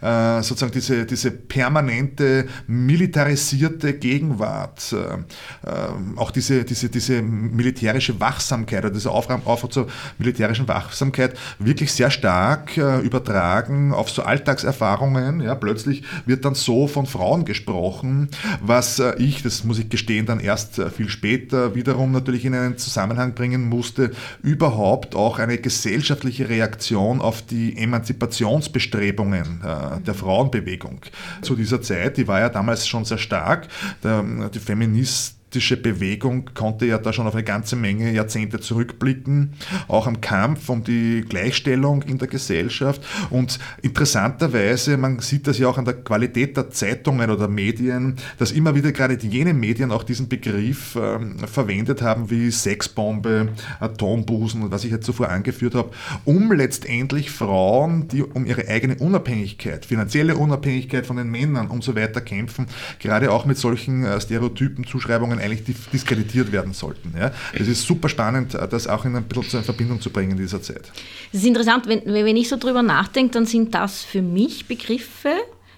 [0.00, 8.84] äh, sozusagen diese, diese permanente militarisierte Gegenwart, äh, äh, auch diese, diese, diese militärische Wachsamkeit
[8.84, 9.86] oder Aufruf, Aufruf zur
[10.18, 15.40] militärischen Wachsamkeit wirklich sehr stark übertragen auf so Alltagserfahrungen.
[15.40, 18.28] Ja, plötzlich wird dann so von Frauen gesprochen,
[18.60, 23.34] was ich, das muss ich gestehen, dann erst viel später wiederum natürlich in einen Zusammenhang
[23.34, 24.10] bringen musste,
[24.42, 29.60] überhaupt auch eine gesellschaftliche Reaktion auf die Emanzipationsbestrebungen
[30.06, 31.00] der Frauenbewegung
[31.42, 32.16] zu dieser Zeit.
[32.16, 33.68] Die war ja damals schon sehr stark.
[34.02, 39.52] Der, die Feminist pazifistische Bewegung konnte ja da schon auf eine ganze Menge Jahrzehnte zurückblicken,
[39.86, 43.02] auch am Kampf um die Gleichstellung in der Gesellschaft.
[43.30, 48.50] Und interessanterweise, man sieht das ja auch an der Qualität der Zeitungen oder Medien, dass
[48.50, 54.72] immer wieder gerade jene Medien auch diesen Begriff äh, verwendet haben wie Sexbombe, Atombusen und
[54.72, 55.90] was ich jetzt zuvor angeführt habe,
[56.24, 61.94] um letztendlich Frauen, die um ihre eigene Unabhängigkeit, finanzielle Unabhängigkeit von den Männern und so
[61.94, 62.66] weiter kämpfen,
[62.98, 67.14] gerade auch mit solchen äh, Stereotypen, Zuschreibungen eigentlich diskreditiert werden sollten.
[67.18, 67.32] Ja?
[67.52, 70.38] Es ist super spannend, äh, das auch in ein bisschen in Verbindung zu bringen in
[70.38, 70.90] dieser Zeit.
[71.32, 75.30] Es ist interessant, wenn, wenn ich so drüber nachdenke, dann sind das für mich Begriffe,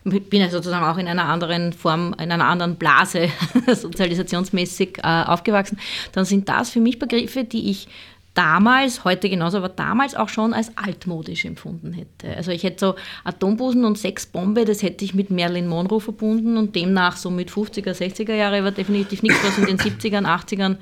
[0.05, 3.29] ich bin ja sozusagen auch in einer anderen Form, in einer anderen Blase
[3.67, 5.79] sozialisationsmäßig äh, aufgewachsen,
[6.13, 7.89] dann sind das für mich Begriffe, die ich
[8.37, 12.37] damals, heute genauso, aber damals auch schon als altmodisch empfunden hätte.
[12.37, 12.95] Also ich hätte so
[13.25, 17.93] Atombusen und Sexbombe, das hätte ich mit Marilyn Monroe verbunden und demnach so mit 50er,
[17.93, 20.77] 60er Jahre war definitiv nichts, was in den 70ern, 80ern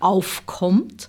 [0.00, 1.08] aufkommt.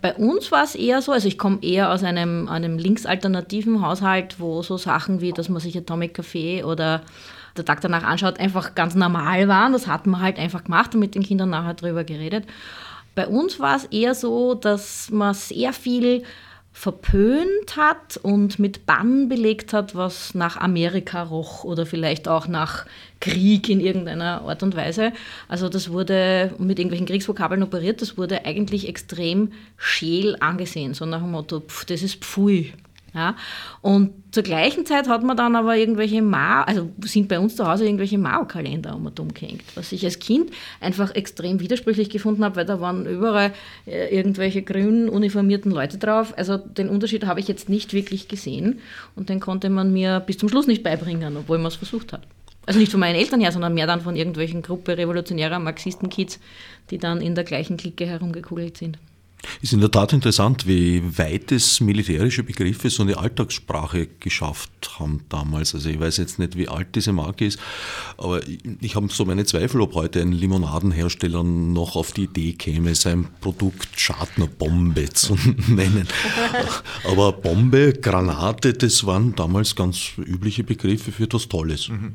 [0.00, 4.38] Bei uns war es eher so, also ich komme eher aus einem, einem linksalternativen Haushalt,
[4.38, 7.02] wo so Sachen wie, dass man sich Atomic Café oder
[7.56, 9.72] der Tag danach anschaut, einfach ganz normal waren.
[9.72, 12.46] Das hat man halt einfach gemacht und mit den Kindern nachher drüber geredet.
[13.14, 16.22] Bei uns war es eher so, dass man sehr viel
[16.72, 22.86] verpönt hat und mit Bann belegt hat, was nach Amerika roch oder vielleicht auch nach
[23.20, 25.12] Krieg in irgendeiner Art und Weise.
[25.48, 31.20] Also das wurde mit irgendwelchen Kriegsvokabeln operiert, das wurde eigentlich extrem scheel angesehen, so nach
[31.20, 32.72] dem Motto, pf, das ist Pfui.
[33.14, 33.36] Ja?
[33.82, 37.66] Und zur gleichen Zeit hat man dann aber irgendwelche Mao, also sind bei uns zu
[37.66, 42.44] Hause irgendwelche Mao-Kalender um und um gehängt, was ich als Kind einfach extrem widersprüchlich gefunden
[42.44, 43.52] habe, weil da waren überall
[43.86, 46.32] äh, irgendwelche grün uniformierten Leute drauf.
[46.36, 48.80] Also den Unterschied habe ich jetzt nicht wirklich gesehen
[49.14, 52.22] und den konnte man mir bis zum Schluss nicht beibringen, obwohl man es versucht hat.
[52.64, 56.38] Also nicht von meinen Eltern her, sondern mehr dann von irgendwelchen Gruppe revolutionärer Marxisten-Kids,
[56.90, 58.98] die dann in der gleichen Clique herumgekugelt sind.
[59.60, 65.24] Ist in der Tat interessant, wie weit es militärische Begriffe so eine Alltagssprache geschafft haben
[65.28, 65.74] damals.
[65.74, 67.58] Also ich weiß jetzt nicht, wie alt diese Marke ist,
[68.16, 68.40] aber
[68.80, 73.28] ich habe so meine Zweifel, ob heute ein Limonadenhersteller noch auf die Idee käme, sein
[73.40, 75.36] Produkt Schadner-Bombe zu
[75.68, 76.06] nennen.
[77.04, 81.88] Aber Bombe, Granate, das waren damals ganz übliche Begriffe für etwas Tolles.
[81.88, 82.14] Mhm.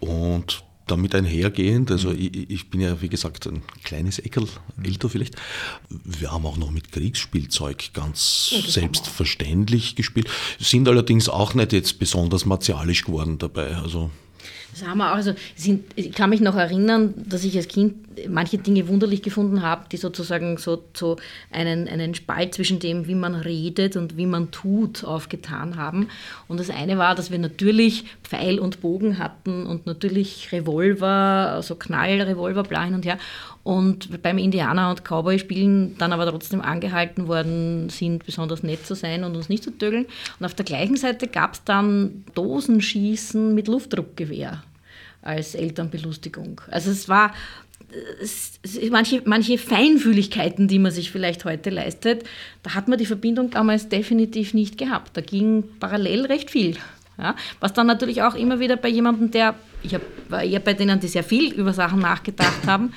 [0.00, 4.46] Und damit einhergehend, also ich, ich, bin ja wie gesagt ein kleines Eckel,
[4.82, 5.36] älter vielleicht,
[5.88, 11.98] wir haben auch noch mit Kriegsspielzeug ganz ja, selbstverständlich gespielt, sind allerdings auch nicht jetzt
[11.98, 13.76] besonders martialisch geworden dabei.
[13.76, 14.10] Also
[14.72, 15.16] das haben wir auch.
[15.16, 19.62] Also sind, ich kann mich noch erinnern, dass ich als Kind manche Dinge wunderlich gefunden
[19.62, 21.16] habe, die sozusagen so, so
[21.50, 26.08] einen, einen Spalt zwischen dem, wie man redet und wie man tut, aufgetan haben.
[26.48, 31.74] Und das eine war, dass wir natürlich Pfeil und Bogen hatten und natürlich Revolver, also
[31.74, 33.18] Knallrevolver, bla hin und her
[33.68, 39.24] und beim Indianer- und Cowboy-Spielen dann aber trotzdem angehalten worden sind, besonders nett zu sein
[39.24, 40.06] und uns nicht zu tögeln.
[40.40, 44.62] Und auf der gleichen Seite gab es dann Dosenschießen mit Luftdruckgewehr
[45.20, 46.62] als Elternbelustigung.
[46.70, 47.34] Also es war
[48.22, 48.58] es,
[48.90, 52.24] manche, manche Feinfühligkeiten, die man sich vielleicht heute leistet,
[52.62, 55.14] da hat man die Verbindung damals definitiv nicht gehabt.
[55.14, 56.78] Da ging parallel recht viel.
[57.18, 60.00] Ja, was dann natürlich auch immer wieder bei jemandem, der, ich hab,
[60.30, 62.94] war eher bei denen, die sehr viel über Sachen nachgedacht haben,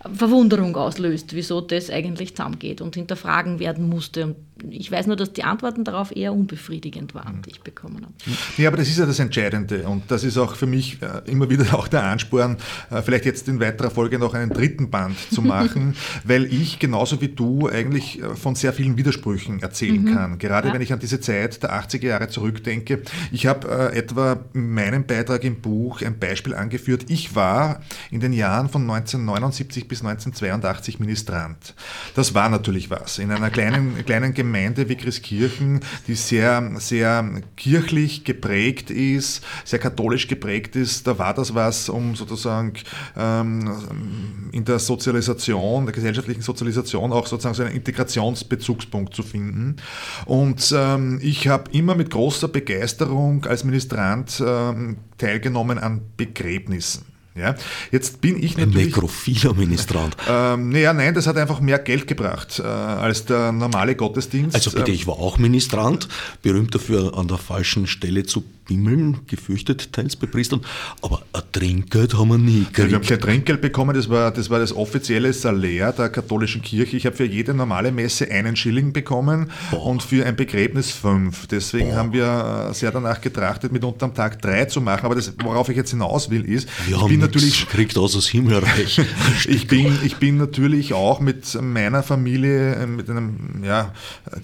[0.00, 4.26] Verwunderung auslöst, wieso das eigentlich zusammengeht und hinterfragen werden musste.
[4.26, 4.36] Und
[4.70, 8.12] ich weiß nur, dass die Antworten darauf eher unbefriedigend waren, die ich bekommen habe.
[8.56, 11.48] Ja, aber das ist ja das Entscheidende und das ist auch für mich äh, immer
[11.50, 12.56] wieder auch der Ansporn,
[12.90, 15.94] äh, vielleicht jetzt in weiterer Folge noch einen dritten Band zu machen,
[16.24, 20.14] weil ich genauso wie du eigentlich äh, von sehr vielen Widersprüchen erzählen mhm.
[20.14, 20.38] kann.
[20.38, 20.74] Gerade ja.
[20.74, 23.02] wenn ich an diese Zeit der 80er Jahre zurückdenke.
[23.32, 27.06] Ich habe etwa in meinem Beitrag im Buch ein Beispiel angeführt.
[27.08, 31.74] Ich war in den Jahren von 1979 bis 1982 Ministrant.
[32.14, 33.18] Das war natürlich was.
[33.18, 39.78] In einer kleinen, kleinen Gemeinde Gemeinde wie Christkirchen, die sehr, sehr kirchlich geprägt ist, sehr
[39.78, 42.72] katholisch geprägt ist, da war das was, um sozusagen
[43.16, 49.76] ähm, in der Sozialisation, der gesellschaftlichen Sozialisation auch sozusagen so einen Integrationsbezugspunkt zu finden.
[50.24, 57.17] Und ähm, ich habe immer mit großer Begeisterung als Ministrant ähm, teilgenommen an Begräbnissen.
[57.38, 57.54] Ja,
[57.92, 58.76] jetzt bin ich natürlich.
[58.76, 60.16] Ein nekrophiler Ministrant.
[60.30, 64.54] Ähm, naja, nein, das hat einfach mehr Geld gebracht äh, als der normale Gottesdienst.
[64.54, 66.08] Also bitte, ich war auch Ministrant,
[66.42, 70.60] berühmt dafür, an der falschen Stelle zu bimmeln, gefürchtet teils bei Priestern,
[71.02, 72.78] aber ein Trinkgeld haben wir nie gekriegt.
[72.78, 76.62] Ja, wir haben kein Trinkgeld bekommen, das war, das war das offizielle Salär der katholischen
[76.62, 76.96] Kirche.
[76.96, 79.86] Ich habe für jede normale Messe einen Schilling bekommen Boah.
[79.86, 81.46] und für ein Begräbnis fünf.
[81.46, 81.96] Deswegen Boah.
[81.96, 85.06] haben wir äh, sehr danach getrachtet, mit unterm Tag drei zu machen.
[85.06, 87.68] Aber das, worauf ich jetzt hinaus will, ist, wir haben nie natürlich.
[87.68, 89.00] Kriegt aus das Himmelreich.
[89.48, 93.92] ich, bin, ich bin natürlich auch mit meiner Familie, äh, mit einem ja,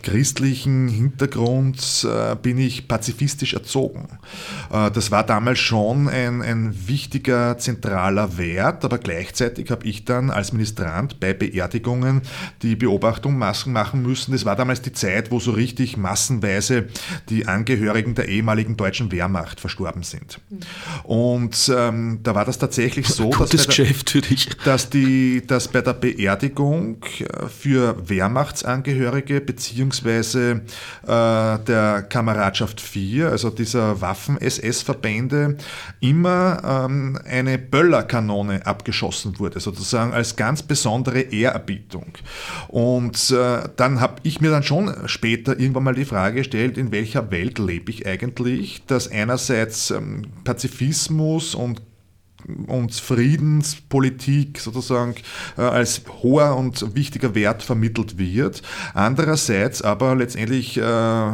[0.03, 4.09] christlichen Hintergrund, äh, bin ich pazifistisch erzogen.
[4.73, 10.31] Äh, das war damals schon ein, ein wichtiger, zentraler Wert, aber gleichzeitig habe ich dann
[10.31, 12.23] als Ministrant bei Beerdigungen
[12.63, 14.33] die Beobachtung machen müssen.
[14.33, 16.89] Das war damals die Zeit, wo so richtig massenweise
[17.29, 20.41] die Angehörigen der ehemaligen deutschen Wehrmacht verstorben sind.
[21.03, 23.87] Und ähm, da war das tatsächlich so, dass, bei der,
[24.65, 30.63] dass, die, dass bei der Beerdigung äh, für Wehrmachtsangehörige beziehungsweise
[31.03, 35.59] äh, der Kameradschaft 4, also dieser Waffen-SS-Verbände,
[36.01, 42.15] immer ähm, eine Böllerkanone abgeschossen wurde, sozusagen als ganz besondere Ehrerbietung.
[42.69, 46.93] Und äh, dann habe ich mir dann schon später irgendwann mal die Frage gestellt, in
[46.93, 51.83] welcher Welt lebe ich eigentlich, dass einerseits ähm, Pazifismus und
[52.67, 55.15] und Friedenspolitik sozusagen
[55.57, 58.63] äh, als hoher und wichtiger Wert vermittelt wird.
[58.95, 61.33] Andererseits aber letztendlich äh,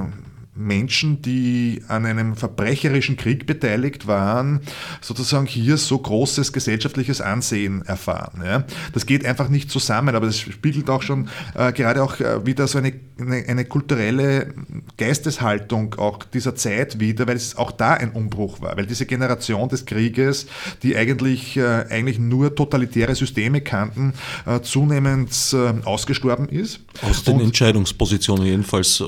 [0.61, 4.61] Menschen, die an einem verbrecherischen Krieg beteiligt waren,
[5.01, 8.43] sozusagen hier so großes gesellschaftliches Ansehen erfahren.
[8.45, 8.65] Ja.
[8.93, 12.69] Das geht einfach nicht zusammen, aber das spiegelt auch schon äh, gerade auch äh, wieder
[12.69, 14.53] so eine, eine, eine, kulturelle
[14.99, 19.69] Geisteshaltung auch dieser Zeit wieder, weil es auch da ein Umbruch war, weil diese Generation
[19.69, 20.47] des Krieges,
[20.83, 24.13] die eigentlich, äh, eigentlich nur totalitäre Systeme kannten,
[24.47, 26.81] äh, zunehmend äh, ausgestorben ist.
[27.03, 29.05] Aus den Und, Entscheidungspositionen jedenfalls äh,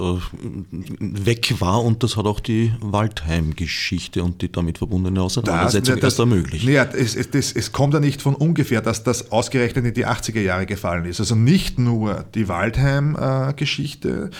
[1.00, 6.04] weg weg war und das hat auch die Waldheim-Geschichte und die damit verbundene Auseinandersetzung das,
[6.04, 6.64] erst ermöglicht.
[6.64, 10.40] Ja, es, es, es, kommt ja nicht von ungefähr, dass das ausgerechnet in die 80er
[10.40, 11.20] Jahre gefallen ist.
[11.20, 14.30] Also nicht nur die Waldheim-Geschichte,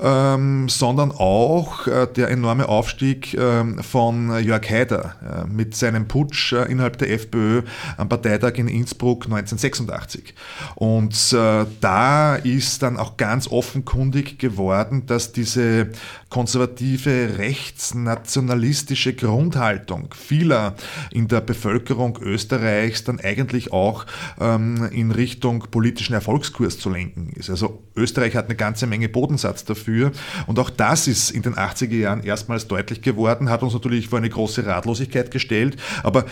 [0.00, 6.52] ähm, sondern auch äh, der enorme Aufstieg äh, von Jörg Haider äh, mit seinem Putsch
[6.52, 7.62] äh, innerhalb der FPÖ
[7.96, 10.34] am Parteitag in Innsbruck 1986.
[10.74, 15.90] Und äh, da ist dann auch ganz offenkundig geworden, dass diese
[16.30, 20.76] konservative rechtsnationalistische Grundhaltung vieler
[21.10, 24.06] in der Bevölkerung Österreichs dann eigentlich auch
[24.40, 27.50] ähm, in Richtung politischen Erfolgskurs zu lenken ist.
[27.50, 30.12] Also Österreich hat eine ganze Menge Bodensatz dafür
[30.46, 34.18] und auch das ist in den 80er Jahren erstmals deutlich geworden, hat uns natürlich vor
[34.18, 36.24] eine große Ratlosigkeit gestellt, aber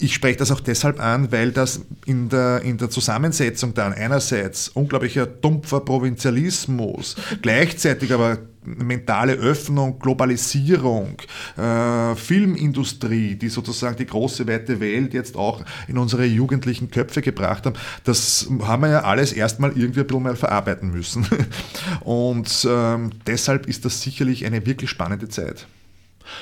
[0.00, 4.68] ich spreche das auch deshalb an, weil das in der, in der Zusammensetzung dann einerseits
[4.68, 8.38] unglaublicher dumpfer Provinzialismus, gleichzeitig aber
[8.76, 11.16] mentale Öffnung, Globalisierung,
[11.56, 17.66] äh, Filmindustrie, die sozusagen die große weite Welt jetzt auch in unsere jugendlichen Köpfe gebracht
[17.66, 21.26] haben, das haben wir ja alles erstmal irgendwie ein bisschen mal verarbeiten müssen.
[22.00, 25.66] Und ähm, deshalb ist das sicherlich eine wirklich spannende Zeit.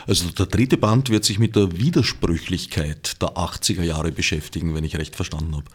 [0.06, 4.96] Also der dritte Band wird sich mit der Widersprüchlichkeit der 80er Jahre beschäftigen, wenn ich
[4.96, 5.66] recht verstanden habe.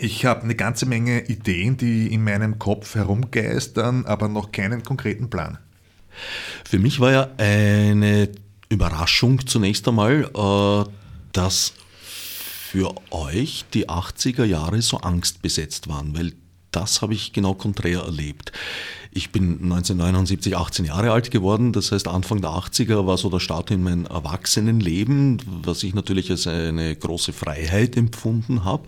[0.00, 5.28] Ich habe eine ganze Menge Ideen, die in meinem Kopf herumgeistern, aber noch keinen konkreten
[5.28, 5.58] Plan.
[6.64, 8.30] Für mich war ja eine
[8.68, 10.90] Überraschung zunächst einmal, äh,
[11.32, 11.74] dass
[12.70, 16.32] für euch die 80er Jahre so angstbesetzt waren, weil
[16.70, 18.52] das habe ich genau konträr erlebt.
[19.10, 23.40] Ich bin 1979 18 Jahre alt geworden, das heißt Anfang der 80er war so der
[23.40, 28.86] Start in mein Erwachsenenleben, was ich natürlich als eine große Freiheit empfunden habe.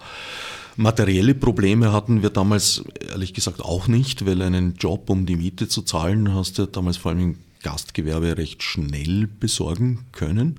[0.81, 5.69] Materielle Probleme hatten wir damals ehrlich gesagt auch nicht, weil einen Job, um die Miete
[5.69, 10.59] zu zahlen, hast du damals vor allem im Gastgewerbe recht schnell besorgen können.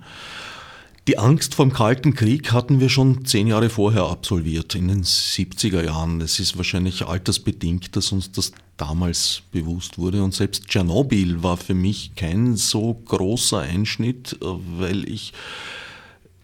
[1.08, 5.04] Die Angst vor dem Kalten Krieg hatten wir schon zehn Jahre vorher absolviert, in den
[5.04, 6.22] 70er Jahren.
[6.22, 10.24] Es ist wahrscheinlich altersbedingt, dass uns das damals bewusst wurde.
[10.24, 15.34] Und selbst Tschernobyl war für mich kein so großer Einschnitt, weil ich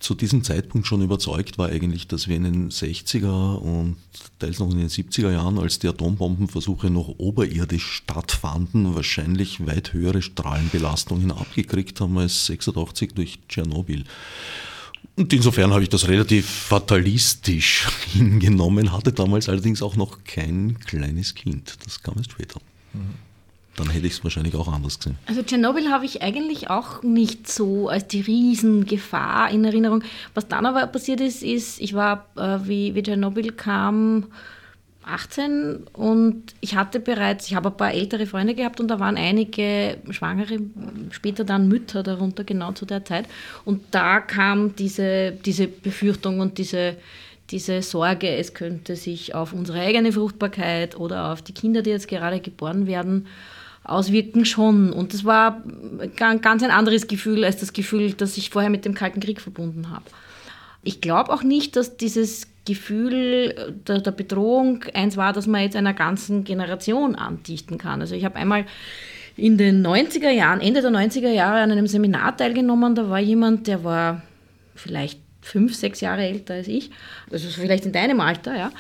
[0.07, 3.97] zu diesem Zeitpunkt schon überzeugt war eigentlich, dass wir in den 60er und
[4.39, 10.21] teils noch in den 70er Jahren, als die Atombombenversuche noch oberirdisch stattfanden, wahrscheinlich weit höhere
[10.21, 14.05] Strahlenbelastungen abgekriegt haben als 86 durch Tschernobyl.
[15.17, 21.35] Und insofern habe ich das relativ fatalistisch hingenommen, hatte damals allerdings auch noch kein kleines
[21.35, 21.75] Kind.
[21.83, 22.61] Das kam erst später.
[22.93, 23.26] Mhm
[23.97, 25.17] hätte ich es wahrscheinlich auch anders gesehen.
[25.27, 30.03] Also Tschernobyl habe ich eigentlich auch nicht so als die Riesengefahr in Erinnerung.
[30.33, 34.25] Was dann aber passiert ist, ist, ich war, äh, wie, wie Tschernobyl kam,
[35.07, 39.17] 18 und ich hatte bereits, ich habe ein paar ältere Freunde gehabt und da waren
[39.17, 40.59] einige Schwangere,
[41.11, 43.25] später dann Mütter darunter, genau zu der Zeit.
[43.65, 46.97] Und da kam diese, diese Befürchtung und diese,
[47.49, 52.09] diese Sorge, es könnte sich auf unsere eigene Fruchtbarkeit oder auf die Kinder, die jetzt
[52.09, 53.27] gerade geboren werden,
[53.87, 54.91] auswirken schon.
[54.91, 55.63] Und das war
[56.15, 59.89] ganz ein anderes Gefühl als das Gefühl, das ich vorher mit dem Kalten Krieg verbunden
[59.89, 60.05] habe.
[60.83, 65.75] ich glaube auch nicht, dass dieses Gefühl der, der, Bedrohung eins war, dass man jetzt
[65.75, 68.01] einer ganzen Generation andichten kann.
[68.01, 68.65] Also ich habe einmal
[69.37, 73.67] in den 90er Jahren, Ende der 90er Jahre an einem Seminar teilgenommen, da war jemand,
[73.67, 74.21] der war
[74.75, 76.91] vielleicht fünf, sechs Jahre älter als ich,
[77.31, 78.71] also vielleicht in deinem Alter, ja.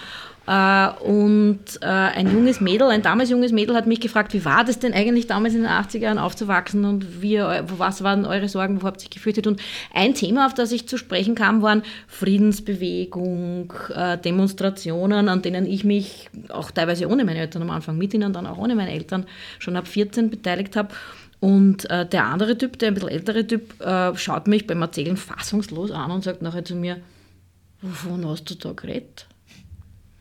[0.47, 4.63] Äh, und äh, ein junges Mädel, ein damals junges Mädel hat mich gefragt, wie war
[4.63, 8.81] das denn eigentlich damals in den 80er Jahren aufzuwachsen und wie, was waren eure Sorgen,
[8.81, 9.45] wo habt ihr gefürchtet?
[9.45, 9.61] Und
[9.93, 15.83] ein Thema, auf das ich zu sprechen kam, waren Friedensbewegung, äh, Demonstrationen, an denen ich
[15.83, 19.25] mich auch teilweise ohne meine Eltern am Anfang mit ihnen, dann auch ohne meine Eltern
[19.59, 20.89] schon ab 14 beteiligt habe.
[21.41, 25.17] Und äh, der andere Typ, der ein bisschen ältere Typ, äh, schaut mich beim Erzählen
[25.17, 27.01] fassungslos an und sagt nachher zu mir,
[27.81, 29.26] wovon hast du da geredet?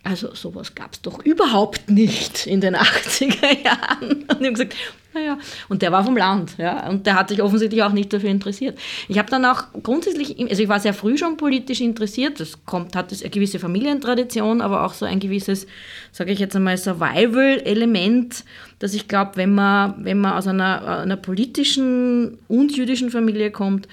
[0.06, 4.22] Also sowas gab es doch überhaupt nicht in den 80er Jahren.
[4.22, 4.76] Und ich habe gesagt,
[5.12, 5.38] naja,
[5.68, 8.78] und der war vom Land, ja, und der hat sich offensichtlich auch nicht dafür interessiert.
[9.08, 12.94] Ich habe dann auch grundsätzlich, also ich war sehr früh schon politisch interessiert, das kommt,
[12.94, 15.66] hat eine gewisse Familientradition, aber auch so ein gewisses,
[16.12, 18.44] sage ich jetzt einmal, Survival-Element,
[18.78, 23.88] dass ich glaube, wenn man, wenn man aus einer, einer politischen und jüdischen Familie kommt,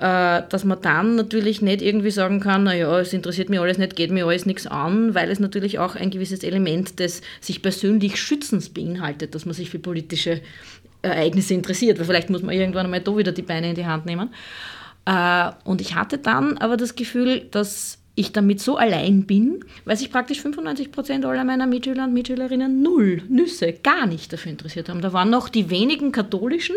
[0.00, 4.10] dass man dann natürlich nicht irgendwie sagen kann, naja, es interessiert mich alles nicht, geht
[4.10, 8.70] mir alles nichts an, weil es natürlich auch ein gewisses Element des sich persönlich Schützens
[8.70, 10.40] beinhaltet, dass man sich für politische
[11.02, 14.06] Ereignisse interessiert, weil vielleicht muss man irgendwann einmal da wieder die Beine in die Hand
[14.06, 14.30] nehmen.
[15.04, 19.96] Äh, und ich hatte dann aber das Gefühl, dass ich damit so allein bin, weil
[19.96, 24.88] sich praktisch 95 Prozent aller meiner Mitschüler und Mitschülerinnen null, Nüsse, gar nicht dafür interessiert
[24.88, 25.00] haben.
[25.00, 26.76] Da waren noch die wenigen katholischen,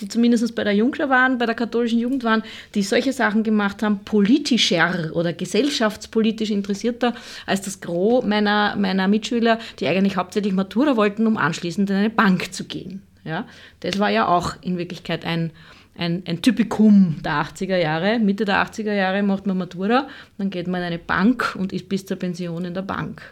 [0.00, 2.42] die zumindest bei der Jungschar waren, bei der katholischen Jugend waren,
[2.74, 7.14] die solche Sachen gemacht haben, politischer oder gesellschaftspolitisch interessierter
[7.46, 12.10] als das Gros meiner, meiner Mitschüler, die eigentlich hauptsächlich Matura wollten, um anschließend in eine
[12.10, 13.02] Bank zu gehen.
[13.24, 13.44] Ja,
[13.80, 15.50] das war ja auch in Wirklichkeit ein
[15.98, 18.18] ein, ein Typikum der 80er Jahre.
[18.18, 21.88] Mitte der 80er Jahre macht man Matura, dann geht man in eine Bank und ist
[21.88, 23.22] bis zur Pension in der Bank.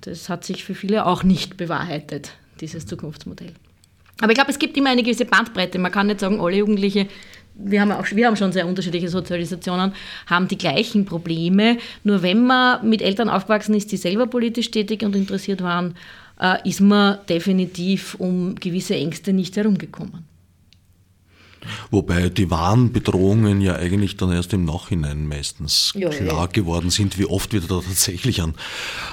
[0.00, 3.52] Das hat sich für viele auch nicht bewahrheitet, dieses Zukunftsmodell.
[4.20, 5.78] Aber ich glaube, es gibt immer eine gewisse Bandbreite.
[5.78, 7.06] Man kann nicht sagen, alle Jugendliche,
[7.54, 9.92] wir haben, auch, wir haben schon sehr unterschiedliche Sozialisationen,
[10.26, 11.78] haben die gleichen Probleme.
[12.04, 15.94] Nur wenn man mit Eltern aufgewachsen ist, die selber politisch tätig und interessiert waren,
[16.40, 20.24] äh, ist man definitiv um gewisse Ängste nicht herumgekommen.
[21.90, 26.46] Wobei die wahren Bedrohungen ja eigentlich dann erst im Nachhinein meistens ja, klar ja.
[26.46, 28.54] geworden sind, wie oft wir da tatsächlich an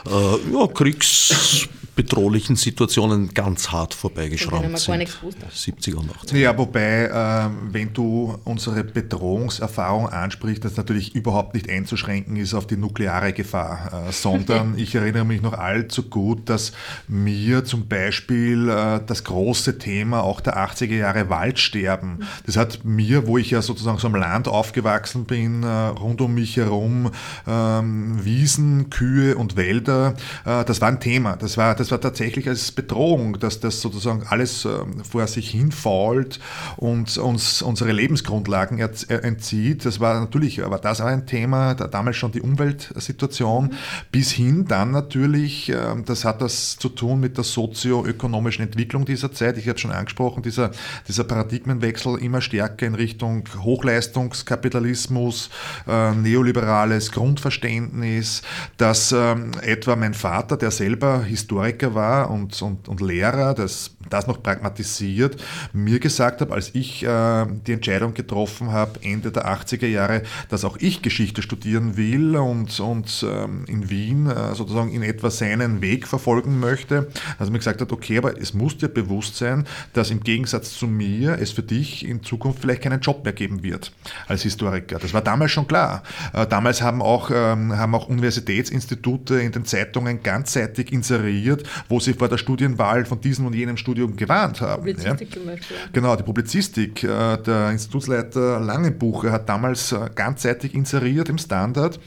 [0.06, 0.12] äh,
[0.54, 5.10] ja, kriegsbedrohlichen Situationen ganz hart vorbeigeschrammt sind.
[5.52, 6.38] 70er und 80er.
[6.38, 12.68] Ja, wobei, äh, wenn du unsere Bedrohungserfahrung ansprichst, das natürlich überhaupt nicht einzuschränken ist auf
[12.68, 16.74] die nukleare Gefahr, äh, sondern ich erinnere mich noch allzu gut, dass
[17.08, 23.28] mir zum Beispiel äh, das große Thema auch der 80er Jahre Waldsterben das hat mir,
[23.28, 27.12] wo ich ja sozusagen so am Land aufgewachsen bin, äh, rund um mich herum
[27.48, 30.16] ähm, Wiesen, Kühe und Wälder,
[30.46, 31.36] äh, das war ein Thema.
[31.36, 36.40] Das war, das war tatsächlich als Bedrohung, dass das sozusagen alles ähm, vor sich hinfault
[36.78, 39.86] und uns unsere Lebensgrundlagen entzieht.
[39.86, 43.74] Das war natürlich, aber das war ein Thema, da damals schon die Umweltsituation,
[44.12, 49.32] bis hin dann natürlich, ähm, das hat das zu tun mit der sozioökonomischen Entwicklung dieser
[49.32, 49.58] Zeit.
[49.58, 50.72] Ich habe schon angesprochen, dieser,
[51.08, 55.50] dieser Paradigmenwechsel immer stärker in Richtung Hochleistungskapitalismus,
[55.88, 58.42] äh, neoliberales Grundverständnis,
[58.78, 64.28] dass ähm, etwa mein Vater, der selber Historiker war und, und, und Lehrer, das, das
[64.28, 65.42] noch pragmatisiert,
[65.74, 70.66] mir gesagt hat, als ich äh, die Entscheidung getroffen habe, Ende der 80er Jahre, dass
[70.66, 75.82] auch ich Geschichte studieren will und, und ähm, in Wien äh, sozusagen in etwa seinen
[75.82, 77.08] Weg verfolgen möchte,
[77.38, 80.88] also mir gesagt hat, okay, aber es muss dir bewusst sein, dass im Gegensatz zu
[80.88, 83.92] mir es für dich in Zukunft vielleicht keinen Job mehr geben wird
[84.28, 85.00] als Historiker.
[85.00, 86.04] Das war damals schon klar.
[86.34, 92.14] Äh, damals haben auch, ähm, haben auch Universitätsinstitute in den Zeitungen ganzseitig inseriert, wo sie
[92.14, 94.84] vor der Studienwahl von diesem und jenem Studium gewarnt haben.
[94.84, 95.42] Publizistik ja.
[95.42, 95.78] zum Beispiel.
[95.92, 97.04] Genau, die Publizistik.
[97.04, 102.00] Äh, der Institutsleiter Langenbucher hat damals äh, ganzseitig inseriert im Standard.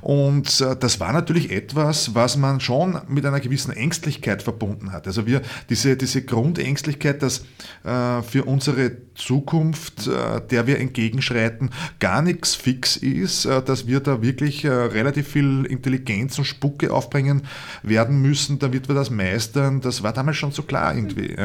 [0.00, 5.06] Und das war natürlich etwas, was man schon mit einer gewissen Ängstlichkeit verbunden hat.
[5.06, 7.44] Also wir, diese, diese Grundängstlichkeit, dass
[7.82, 14.22] für unsere Zukunft, äh, der wir entgegenschreiten, gar nichts fix ist, äh, dass wir da
[14.22, 17.42] wirklich äh, relativ viel Intelligenz und Spucke aufbringen
[17.82, 21.36] werden müssen, damit wir das meistern, das war damals schon so klar irgendwie.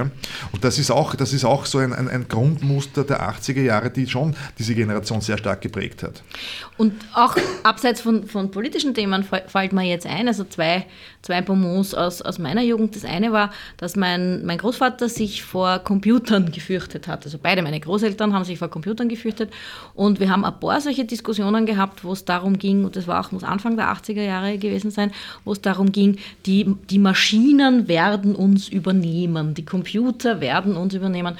[0.51, 3.89] Und das ist auch, das ist auch so ein, ein, ein Grundmuster der 80er Jahre,
[3.89, 6.23] die schon diese Generation sehr stark geprägt hat.
[6.77, 10.85] Und auch abseits von, von politischen Themen fällt mir jetzt ein, also zwei,
[11.21, 12.95] zwei Bonbons aus, aus meiner Jugend.
[12.95, 17.79] Das eine war, dass mein, mein Großvater sich vor Computern gefürchtet hat, also beide meine
[17.79, 19.51] Großeltern haben sich vor Computern gefürchtet.
[19.93, 23.19] Und wir haben ein paar solche Diskussionen gehabt, wo es darum ging, und das war
[23.19, 25.11] auch muss Anfang der 80er Jahre gewesen sein,
[25.43, 31.37] wo es darum ging, die, die Maschinen werden uns übernehmen, die Computer werden uns übernehmen.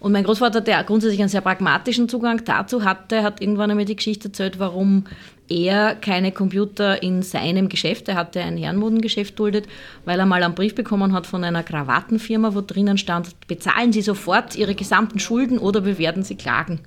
[0.00, 3.96] Und mein Großvater, der grundsätzlich einen sehr pragmatischen Zugang dazu hatte, hat irgendwann einmal die
[3.96, 5.04] Geschichte erzählt, warum
[5.50, 9.66] er keine Computer in seinem Geschäft, er hatte ein Herrenmodengeschäft duldet,
[10.04, 14.00] weil er mal einen Brief bekommen hat von einer Krawattenfirma, wo drinnen stand, bezahlen Sie
[14.00, 16.80] sofort Ihre gesamten Schulden oder wir werden Sie klagen.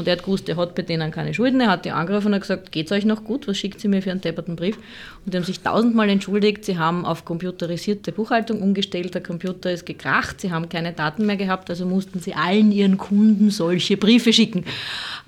[0.00, 2.34] Und er hat gewusst, er hat bei denen keine Schulden, er hat die angerufen und
[2.36, 4.78] hat gesagt, geht es euch noch gut, was schickt sie mir für einen depperten Brief?
[5.26, 9.84] Und die haben sich tausendmal entschuldigt, sie haben auf computerisierte Buchhaltung umgestellt, der Computer ist
[9.84, 14.32] gekracht, sie haben keine Daten mehr gehabt, also mussten sie allen ihren Kunden solche Briefe
[14.32, 14.64] schicken.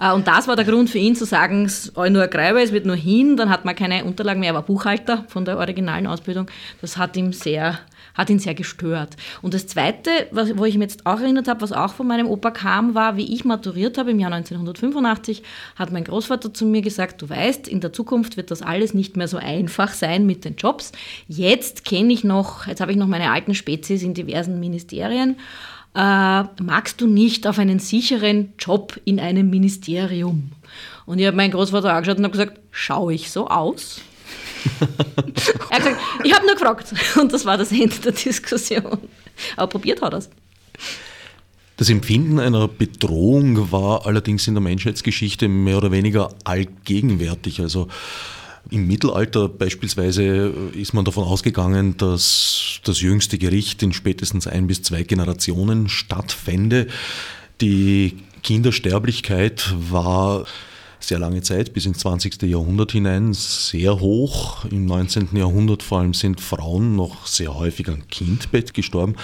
[0.01, 2.73] Äh, und das war der Grund für ihn zu sagen, es ist nur Gräber, es
[2.73, 6.07] wird nur hin, dann hat man keine Unterlagen mehr, er war Buchhalter von der originalen
[6.07, 6.47] Ausbildung.
[6.81, 7.79] Das hat ihm sehr,
[8.15, 9.17] hat ihn sehr gestört.
[9.41, 12.27] Und das Zweite, was, wo ich mich jetzt auch erinnert habe, was auch von meinem
[12.27, 15.43] Opa kam, war, wie ich maturiert habe im Jahr 1985,
[15.77, 19.17] hat mein Großvater zu mir gesagt, du weißt, in der Zukunft wird das alles nicht
[19.17, 20.93] mehr so einfach sein mit den Jobs.
[21.29, 25.37] Jetzt kenne ich noch, jetzt habe ich noch meine alten Spezies in diversen Ministerien
[25.95, 30.53] äh, magst du nicht auf einen sicheren Job in einem Ministerium?
[31.05, 34.01] Und ich habe meinen Großvater angeschaut und habe gesagt, schaue ich so aus?
[35.71, 36.95] er hat gesagt, ich habe nur gefragt.
[37.19, 38.99] Und das war das Ende der Diskussion.
[39.57, 40.31] Aber probiert hat er es.
[41.77, 47.61] Das Empfinden einer Bedrohung war allerdings in der Menschheitsgeschichte mehr oder weniger allgegenwärtig.
[47.61, 47.89] Also
[48.71, 54.83] im Mittelalter beispielsweise ist man davon ausgegangen, dass das jüngste Gericht in spätestens ein bis
[54.83, 56.87] zwei Generationen stattfände.
[57.61, 60.47] Die Kindersterblichkeit war
[61.05, 62.43] sehr lange Zeit, bis ins 20.
[62.43, 64.65] Jahrhundert hinein, sehr hoch.
[64.67, 65.37] Im 19.
[65.37, 69.17] Jahrhundert vor allem sind Frauen noch sehr häufig am Kindbett gestorben.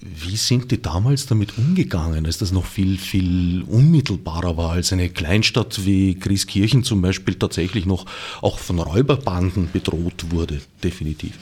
[0.00, 5.08] Wie sind die damals damit umgegangen, als das noch viel, viel unmittelbarer war, als eine
[5.08, 8.06] Kleinstadt wie Grieskirchen zum Beispiel tatsächlich noch
[8.40, 11.38] auch von Räuberbanden bedroht wurde, definitiv?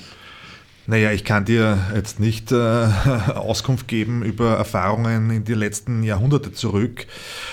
[0.88, 2.56] Naja, ich kann dir jetzt nicht äh,
[3.34, 7.06] Auskunft geben über Erfahrungen in die letzten Jahrhunderte zurück.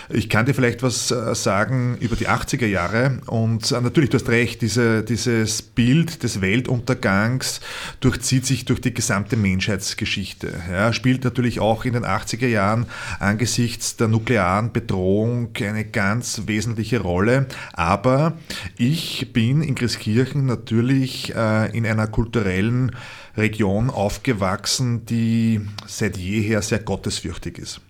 [0.09, 3.19] Ich kann dir vielleicht was äh, sagen über die 80er Jahre.
[3.27, 7.61] Und äh, natürlich, du hast recht, diese, dieses Bild des Weltuntergangs
[7.99, 10.51] durchzieht sich durch die gesamte Menschheitsgeschichte.
[10.71, 12.87] Ja, spielt natürlich auch in den 80er Jahren
[13.19, 17.45] angesichts der nuklearen Bedrohung eine ganz wesentliche Rolle.
[17.73, 18.39] Aber
[18.75, 22.95] ich bin in Christkirchen natürlich äh, in einer kulturellen
[23.37, 27.81] Region aufgewachsen, die seit jeher sehr gottesfürchtig ist.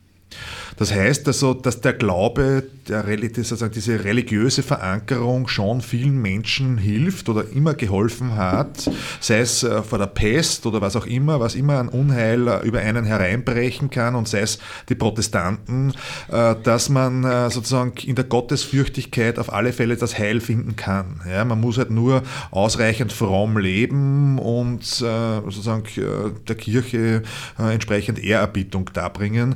[0.79, 3.03] Das heißt also, dass der Glaube, der,
[3.35, 9.83] sozusagen diese religiöse Verankerung schon vielen Menschen hilft oder immer geholfen hat, sei es äh,
[9.83, 13.89] vor der Pest oder was auch immer, was immer an Unheil äh, über einen hereinbrechen
[13.89, 15.93] kann und sei es die Protestanten,
[16.31, 21.21] äh, dass man sozusagen in der Gottesfürchtigkeit auf alle Fälle das Heil finden kann.
[21.29, 25.83] Ja, man muss halt nur ausreichend fromm leben und sozusagen
[26.47, 27.23] der Kirche
[27.57, 29.55] entsprechend Ehrerbietung darbringen.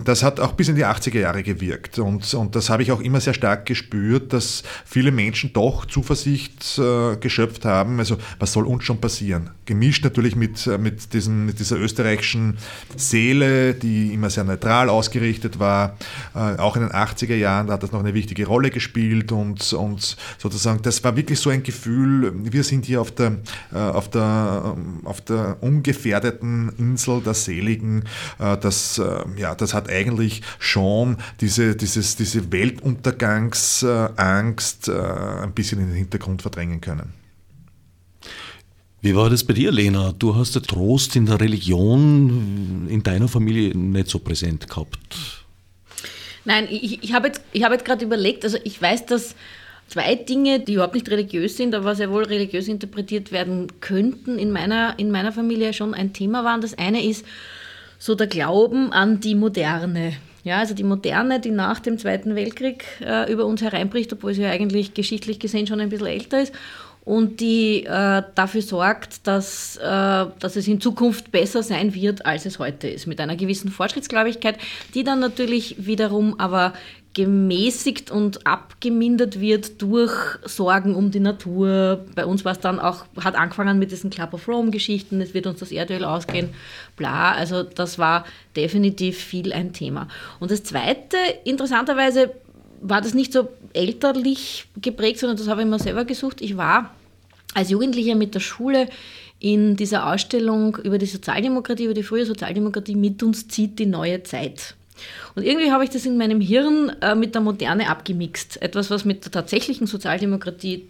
[0.00, 1.98] Ähm, das hat auch bis in die 80er Jahre gewirkt.
[1.98, 6.78] Und, und das habe ich auch immer sehr stark gespürt, dass viele Menschen doch Zuversicht
[6.78, 7.98] äh, geschöpft haben.
[7.98, 9.50] Also was soll uns schon passieren?
[9.64, 12.58] Gemischt natürlich mit, äh, mit, diesem, mit dieser österreichischen
[12.96, 15.96] Seele, die immer sehr neutral ausgerichtet war.
[16.34, 19.72] Äh, auch in den 80er Jahren da hat das noch eine wichtige Rolle gespielt und,
[19.72, 23.36] und sozusagen, das war wirklich so ein Gefühl, wir sind hier auf der,
[23.72, 28.04] äh, auf der, auf der ungefährdeten Insel der Seligen.
[28.38, 35.80] Äh, das, äh, ja, das hat eigentlich schon diese, dieses, diese Weltuntergangsangst äh, ein bisschen
[35.80, 37.20] in den Hintergrund verdrängen können.
[39.02, 40.12] Wie war das bei dir, Lena?
[40.18, 44.98] Du hast den Trost in der Religion in deiner Familie nicht so präsent gehabt.
[46.44, 49.34] Nein, ich, ich habe jetzt, hab jetzt gerade überlegt, also ich weiß, dass
[49.88, 54.50] zwei Dinge, die überhaupt nicht religiös sind, aber sehr wohl religiös interpretiert werden könnten, in
[54.50, 56.60] meiner, in meiner Familie schon ein Thema waren.
[56.60, 57.24] Das eine ist,
[58.00, 60.14] so der Glauben an die Moderne.
[60.42, 64.42] Ja, also die Moderne, die nach dem Zweiten Weltkrieg äh, über uns hereinbricht, obwohl sie
[64.42, 66.54] ja eigentlich geschichtlich gesehen schon ein bisschen älter ist
[67.04, 72.46] und die äh, dafür sorgt, dass, äh, dass es in Zukunft besser sein wird, als
[72.46, 74.56] es heute ist, mit einer gewissen Fortschrittsgläubigkeit,
[74.94, 76.72] die dann natürlich wiederum aber
[77.14, 80.12] gemäßigt und abgemindert wird durch
[80.44, 82.04] Sorgen um die Natur.
[82.14, 85.34] Bei uns war es dann auch, hat angefangen mit diesen Club of Rome Geschichten, es
[85.34, 86.50] wird uns das Erdöl ausgehen,
[86.96, 87.32] bla.
[87.32, 90.06] Also das war definitiv viel ein Thema.
[90.38, 92.30] Und das Zweite, interessanterweise,
[92.80, 96.40] war das nicht so elterlich geprägt, sondern das habe ich mir selber gesucht.
[96.40, 96.94] Ich war
[97.54, 98.88] als Jugendlicher mit der Schule
[99.40, 104.22] in dieser Ausstellung über die Sozialdemokratie, über die frühe Sozialdemokratie, mit uns zieht die neue
[104.22, 104.76] Zeit.
[105.34, 108.60] Und irgendwie habe ich das in meinem Hirn äh, mit der Moderne abgemixt.
[108.62, 110.86] Etwas, was mit der tatsächlichen Sozialdemokratie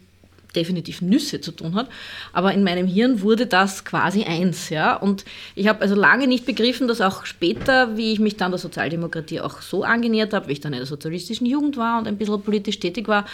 [0.55, 1.89] definitiv Nüsse zu tun hat.
[2.33, 4.69] Aber in meinem Hirn wurde das quasi eins.
[4.69, 4.97] Ja?
[4.97, 8.59] Und ich habe also lange nicht begriffen, dass auch später, wie ich mich dann der
[8.59, 12.17] Sozialdemokratie auch so angenähert habe, wie ich dann in der sozialistischen Jugend war und ein
[12.17, 13.27] bisschen politisch tätig war,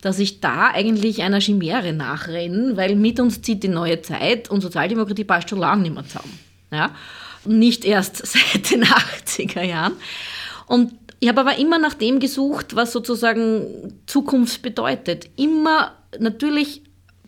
[0.00, 4.60] dass ich da eigentlich einer Chimäre nachrenne, weil mit uns zieht die neue Zeit und
[4.60, 6.38] Sozialdemokratie passt schon lange nicht mehr zusammen.
[6.70, 6.90] Ja?
[7.46, 9.94] Nicht erst seit den 80er Jahren.
[10.66, 15.28] Und ich habe aber immer nach dem gesucht, was sozusagen Zukunft bedeutet.
[15.36, 16.82] Immer natürlich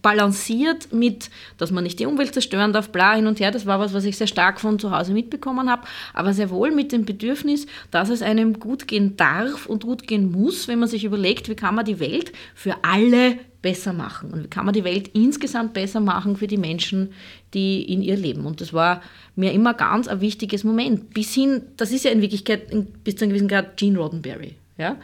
[0.07, 3.51] balanciert mit, dass man nicht die Umwelt zerstören darf, bla hin und her.
[3.51, 5.83] Das war was, was ich sehr stark von zu Hause mitbekommen habe.
[6.15, 10.31] Aber sehr wohl mit dem Bedürfnis, dass es einem gut gehen darf und gut gehen
[10.31, 14.45] muss, wenn man sich überlegt, wie kann man die Welt für alle besser machen und
[14.45, 17.13] wie kann man die Welt insgesamt besser machen für die Menschen,
[17.53, 18.47] die in ihr leben.
[18.47, 19.03] Und das war
[19.35, 21.15] mir immer ganz ein wichtiges Moment.
[21.15, 22.71] Bis hin, das ist ja in Wirklichkeit
[23.03, 24.55] bis zu einem gewissen Grad Gene Roddenberry.
[24.79, 24.97] Ja?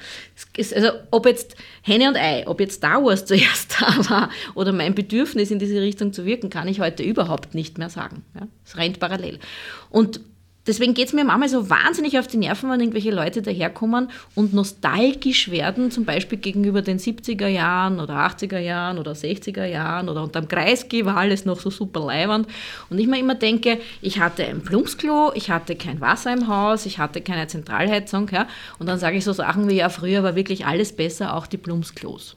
[0.56, 4.94] also ob jetzt Henne und Ei, ob jetzt Star Wars zuerst da war oder mein
[4.94, 8.24] Bedürfnis in diese Richtung zu wirken, kann ich heute überhaupt nicht mehr sagen.
[8.34, 8.48] Ja?
[8.64, 9.38] Es rennt parallel.
[9.90, 10.20] Und
[10.66, 14.54] deswegen geht es mir manchmal so wahnsinnig auf die Nerven, wenn irgendwelche Leute daherkommen und
[14.54, 20.22] nostalgisch werden, zum Beispiel gegenüber den 70er Jahren oder 80er Jahren oder 60er Jahren oder
[20.22, 22.46] unterm Kreisky war alles noch so super leiwand.
[22.90, 26.86] Und ich mir immer denke, ich hatte ein Plumpsklo, ich hatte kein Wasser im Haus,
[26.86, 28.28] ich hatte keine Zentralheizung.
[28.30, 28.46] Ja?
[28.78, 31.58] Und dann sage ich so Sachen wie, ja, früher war wirklich alles besser, auch die
[31.58, 32.36] Plumpsklos.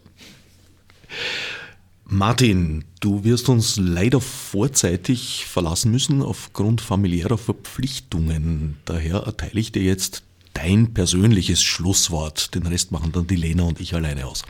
[2.07, 8.77] Martin, du wirst uns leider vorzeitig verlassen müssen aufgrund familiärer Verpflichtungen.
[8.85, 12.53] Daher erteile ich dir jetzt dein persönliches Schlusswort.
[12.53, 14.43] Den Rest machen dann die Lena und ich alleine aus.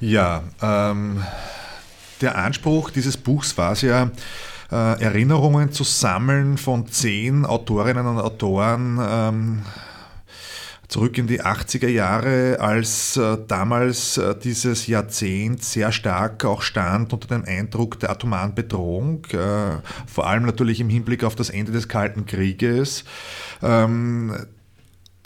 [0.00, 1.22] Ja, ähm,
[2.20, 4.10] der Anspruch dieses Buchs war es ja,
[4.70, 8.98] äh, Erinnerungen zu sammeln von zehn Autorinnen und Autoren.
[9.00, 9.62] Ähm,
[10.88, 17.12] zurück in die 80er Jahre, als äh, damals äh, dieses Jahrzehnt sehr stark auch stand
[17.12, 21.72] unter dem Eindruck der atomaren Bedrohung, äh, vor allem natürlich im Hinblick auf das Ende
[21.72, 23.04] des Kalten Krieges.
[23.62, 24.34] Ähm,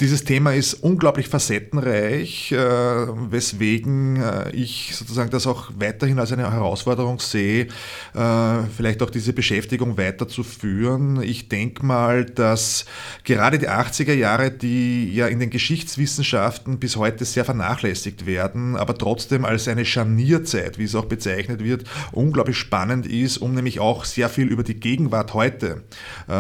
[0.01, 6.51] dieses Thema ist unglaublich facettenreich, äh, weswegen äh, ich sozusagen das auch weiterhin als eine
[6.51, 7.67] Herausforderung sehe,
[8.15, 11.23] äh, vielleicht auch diese Beschäftigung weiterzuführen.
[11.23, 12.87] Ich denke mal, dass
[13.25, 18.97] gerade die 80er Jahre, die ja in den Geschichtswissenschaften bis heute sehr vernachlässigt werden, aber
[18.97, 24.07] trotzdem als eine Scharnierzeit, wie es auch bezeichnet wird, unglaublich spannend ist, um nämlich auch
[24.07, 25.83] sehr viel über die Gegenwart heute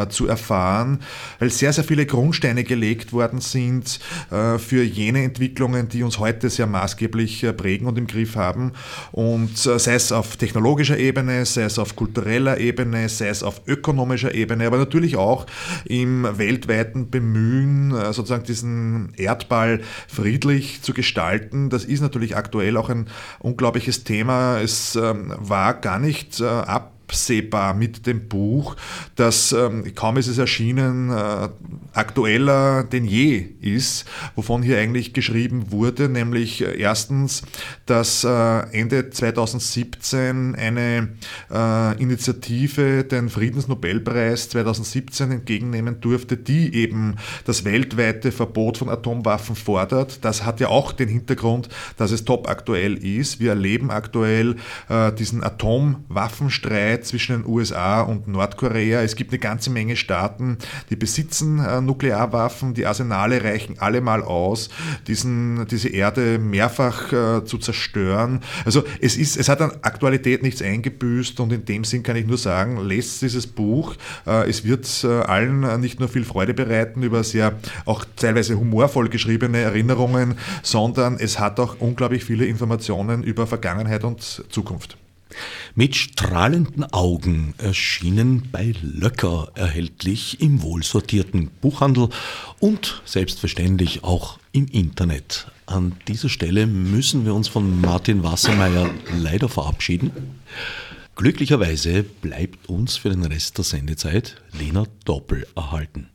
[0.08, 1.00] zu erfahren,
[1.38, 6.18] weil sehr, sehr viele Grundsteine gelegt worden sind sind äh, für jene Entwicklungen, die uns
[6.18, 8.72] heute sehr maßgeblich äh, prägen und im Griff haben.
[9.12, 13.62] Und äh, sei es auf technologischer Ebene, sei es auf kultureller Ebene, sei es auf
[13.66, 15.46] ökonomischer Ebene, aber natürlich auch
[15.84, 21.70] im weltweiten Bemühen, sozusagen diesen Erdball friedlich zu gestalten.
[21.70, 23.06] Das ist natürlich aktuell auch ein
[23.40, 24.60] unglaubliches Thema.
[24.60, 28.76] Es ähm, war gar nicht ab absehbar mit dem Buch,
[29.16, 31.48] das ähm, kaum ist es erschienen, äh,
[31.92, 34.04] aktueller denn je ist,
[34.36, 37.42] wovon hier eigentlich geschrieben wurde, nämlich äh, erstens,
[37.86, 41.08] dass äh, Ende 2017 eine
[41.52, 50.24] äh, Initiative den Friedensnobelpreis 2017 entgegennehmen durfte, die eben das weltweite Verbot von Atomwaffen fordert.
[50.24, 53.40] Das hat ja auch den Hintergrund, dass es top aktuell ist.
[53.40, 54.54] Wir erleben aktuell
[54.88, 59.02] äh, diesen Atomwaffenstreit Streit zwischen den USA und Nordkorea.
[59.02, 60.58] Es gibt eine ganze Menge Staaten,
[60.90, 64.68] die besitzen äh, Nuklearwaffen, die Arsenale reichen allemal aus,
[65.06, 68.40] diesen, diese Erde mehrfach äh, zu zerstören.
[68.64, 72.26] Also es, ist, es hat an Aktualität nichts eingebüßt und in dem Sinn kann ich
[72.26, 73.94] nur sagen, lest dieses Buch.
[74.26, 77.52] Äh, es wird allen nicht nur viel Freude bereiten über sehr
[77.84, 84.44] auch teilweise humorvoll geschriebene Erinnerungen, sondern es hat auch unglaublich viele Informationen über Vergangenheit und
[84.48, 84.96] Zukunft.
[85.74, 92.08] Mit strahlenden Augen erschienen bei Löcker erhältlich im wohlsortierten Buchhandel
[92.58, 95.46] und selbstverständlich auch im Internet.
[95.66, 100.10] An dieser Stelle müssen wir uns von Martin Wassermeier leider verabschieden.
[101.14, 106.08] Glücklicherweise bleibt uns für den Rest der Sendezeit Lena Doppel erhalten.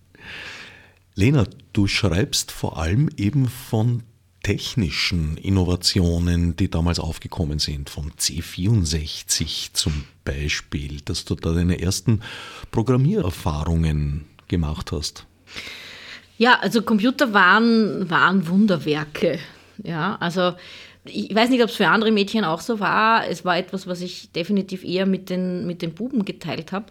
[1.13, 4.03] Lena, du schreibst vor allem eben von
[4.45, 12.21] technischen Innovationen, die damals aufgekommen sind, vom C64 zum Beispiel, dass du da deine ersten
[12.69, 15.25] Programmiererfahrungen gemacht hast?
[16.37, 19.39] Ja, also Computer waren, waren Wunderwerke.
[19.81, 20.53] Ja, also
[21.05, 23.27] ich weiß nicht, ob es für andere Mädchen auch so war.
[23.27, 26.85] Es war etwas, was ich definitiv eher mit den, mit den Buben geteilt habe.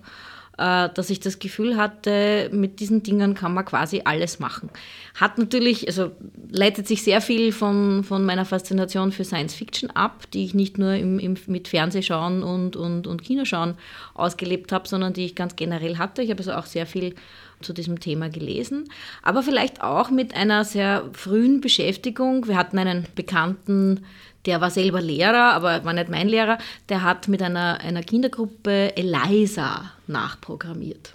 [0.59, 4.71] Äh, dass ich das Gefühl hatte, mit diesen Dingen kann man quasi alles machen.
[5.15, 6.13] Hat natürlich, also
[6.51, 10.79] leitet sich sehr viel von, von meiner Faszination für Science Fiction ab, die ich nicht
[10.79, 13.75] nur im, im, mit Fernsehschauen und, und, und Kinoschauen
[14.15, 16.23] ausgelebt habe, sondern die ich ganz generell hatte.
[16.23, 17.15] Ich habe also auch sehr viel
[17.61, 18.85] zu diesem Thema gelesen,
[19.23, 22.47] aber vielleicht auch mit einer sehr frühen Beschäftigung.
[22.47, 24.05] Wir hatten einen Bekannten,
[24.47, 28.97] der war selber Lehrer, aber war nicht mein Lehrer, der hat mit einer, einer Kindergruppe
[28.97, 31.15] ELISA nachprogrammiert.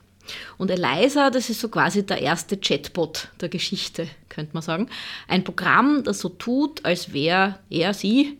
[0.58, 4.90] Und ELISA, das ist so quasi der erste Chatbot der Geschichte, könnte man sagen.
[5.28, 8.38] Ein Programm, das so tut, als wäre er, sie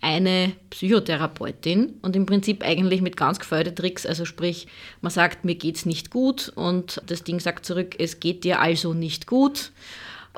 [0.00, 4.66] eine Psychotherapeutin und im Prinzip eigentlich mit ganz gefeierten Tricks, also sprich,
[5.02, 8.94] man sagt, mir geht's nicht gut und das Ding sagt zurück, es geht dir also
[8.94, 9.72] nicht gut.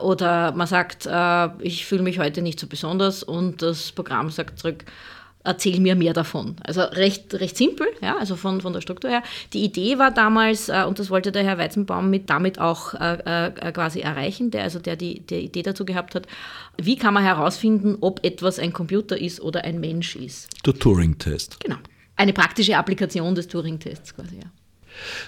[0.01, 4.59] Oder man sagt, äh, ich fühle mich heute nicht so besonders und das Programm sagt
[4.59, 4.85] zurück,
[5.45, 6.57] erzähl mir mehr davon.
[6.65, 9.23] Also recht, recht simpel, ja, also von, von der Struktur her.
[9.53, 13.49] Die Idee war damals, äh, und das wollte der Herr Weizenbaum mit damit auch äh,
[13.49, 16.27] äh, quasi erreichen, der also der die, die Idee dazu gehabt hat,
[16.81, 20.49] wie kann man herausfinden, ob etwas ein Computer ist oder ein Mensch ist.
[20.65, 21.61] Der Turing-Test.
[21.61, 21.77] Genau.
[22.17, 24.51] Eine praktische Applikation des Turing-Tests quasi, ja.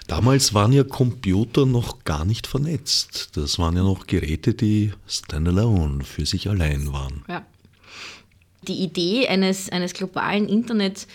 [0.06, 3.36] Damals waren ja Computer noch gar nicht vernetzt.
[3.36, 7.24] Das waren ja noch Geräte, die standalone, für sich allein waren.
[7.28, 7.44] Ja.
[8.62, 11.06] Die Idee eines, eines globalen Internets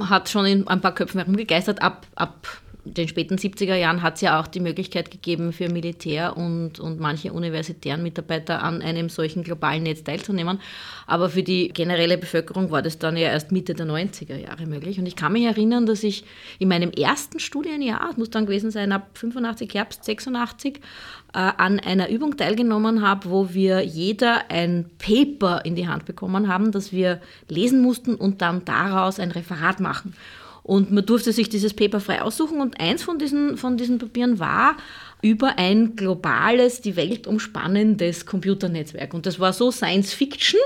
[0.00, 1.82] hat schon in ein paar Köpfen herumgegeistert.
[1.82, 6.36] Ab, ab den späten 70er Jahren hat es ja auch die Möglichkeit gegeben, für Militär
[6.36, 10.60] und, und manche universitären Mitarbeiter an einem solchen globalen Netz teilzunehmen.
[11.06, 14.98] Aber für die generelle Bevölkerung war das dann ja erst Mitte der 90er Jahre möglich.
[14.98, 16.24] Und ich kann mich erinnern, dass ich
[16.58, 20.80] in meinem ersten Studienjahr, es muss dann gewesen sein ab 85, Herbst 86,
[21.34, 26.48] äh, an einer Übung teilgenommen habe, wo wir jeder ein Paper in die Hand bekommen
[26.48, 30.14] haben, das wir lesen mussten und dann daraus ein Referat machen.
[30.62, 34.38] Und man durfte sich dieses Paper frei aussuchen und eins von diesen, von diesen Papieren
[34.38, 34.76] war
[35.20, 39.14] über ein globales, die Welt umspannendes Computernetzwerk.
[39.14, 40.60] Und das war so Science Fiction,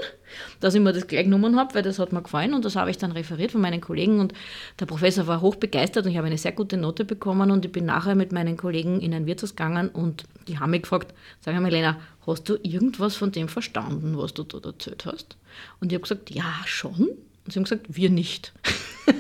[0.61, 2.91] dass ich mir das gleich genommen habe, weil das hat mir gefallen und das habe
[2.91, 4.35] ich dann referiert von meinen Kollegen und
[4.81, 7.87] der Professor war hochbegeistert und ich habe eine sehr gute Note bekommen und ich bin
[7.87, 11.71] nachher mit meinen Kollegen in ein Wirtshaus gegangen und die haben mich gefragt, sag mal
[11.71, 15.37] Lena, hast du irgendwas von dem verstanden, was du dort erzählt hast?
[15.81, 17.09] Und ich habe gesagt, ja, schon.
[17.47, 18.53] Und sie haben gesagt, wir nicht.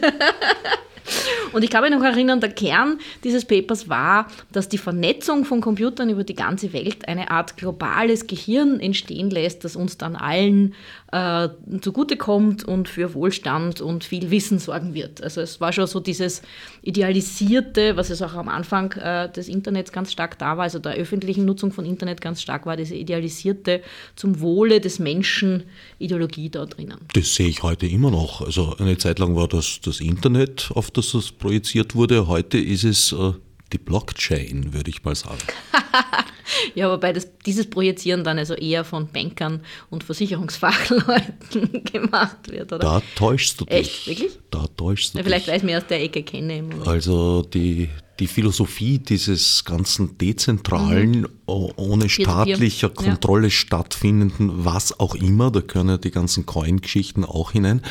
[1.52, 5.61] Und ich kann mich noch erinnern, der Kern dieses Papers war, dass die Vernetzung von
[5.61, 10.74] Computern über die ganze Welt eine Art globales Gehirn entstehen lässt, das uns dann allen
[11.12, 11.48] äh,
[11.80, 15.22] zugutekommt und für Wohlstand und viel Wissen sorgen wird.
[15.22, 16.42] Also es war schon so dieses
[16.82, 20.94] idealisierte, was es auch am Anfang äh, des Internets ganz stark da war, also der
[20.94, 23.82] öffentlichen Nutzung von Internet ganz stark war, diese idealisierte
[24.16, 25.64] zum Wohle des Menschen
[25.98, 26.98] Ideologie da drinnen.
[27.14, 28.42] Das sehe ich heute immer noch.
[28.42, 32.26] Also eine Zeit lang war das das Internet, auf das das projiziert wurde.
[32.26, 33.32] Heute ist es äh,
[33.72, 35.38] die Blockchain, würde ich mal sagen.
[36.74, 42.78] ja, wobei das, dieses Projizieren dann also eher von Bankern und Versicherungsfachleuten gemacht wird, oder?
[42.78, 43.76] Da täuschst du dich.
[43.76, 44.38] Echt, wirklich?
[44.51, 45.53] Da täuschst du ja, vielleicht, dich.
[45.53, 46.64] weil ich mir aus der Ecke kenne.
[46.84, 47.88] Also die,
[48.20, 51.28] die Philosophie dieses ganzen dezentralen, mhm.
[51.47, 53.51] ohne staatlicher Kontrolle ja.
[53.51, 57.82] stattfindenden, was auch immer, da können ja die ganzen Coin-Geschichten auch hinein,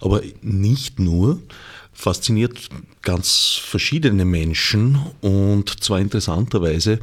[0.00, 1.40] aber nicht nur
[1.98, 2.68] fasziniert
[3.02, 7.00] ganz verschiedene Menschen und zwar interessanterweise.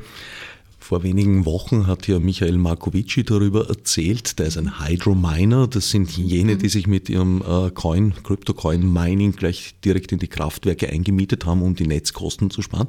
[0.79, 6.15] Vor wenigen Wochen hat ja Michael Markovici darüber erzählt, der ist ein Hydrominer, das sind
[6.15, 11.45] jene, die sich mit ihrem äh, Coin, Crypto-Coin Mining gleich direkt in die Kraftwerke eingemietet
[11.45, 12.87] haben, um die Netzkosten zu sparen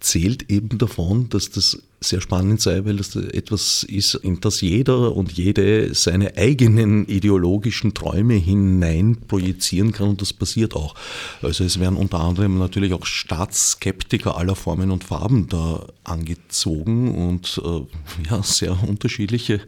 [0.00, 5.14] erzählt eben davon, dass das sehr spannend sei, weil das etwas ist, in das jeder
[5.14, 10.94] und jede seine eigenen ideologischen Träume hinein projizieren kann und das passiert auch.
[11.42, 17.60] Also es werden unter anderem natürlich auch Staatsskeptiker aller Formen und Farben da angezogen und
[17.62, 19.60] äh, ja, sehr unterschiedliche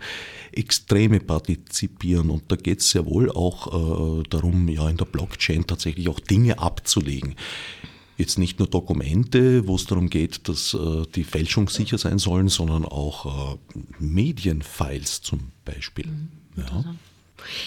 [0.53, 2.31] Extreme partizipieren.
[2.31, 6.21] Und da geht es sehr wohl auch äh, darum, ja in der Blockchain tatsächlich auch
[6.21, 7.37] Dinge abzulegen
[8.17, 12.85] jetzt nicht nur Dokumente, wo es darum geht, dass äh, die fälschungssicher sein sollen, sondern
[12.85, 16.07] auch äh, Medienfiles zum Beispiel.
[16.07, 16.85] Mhm, ja.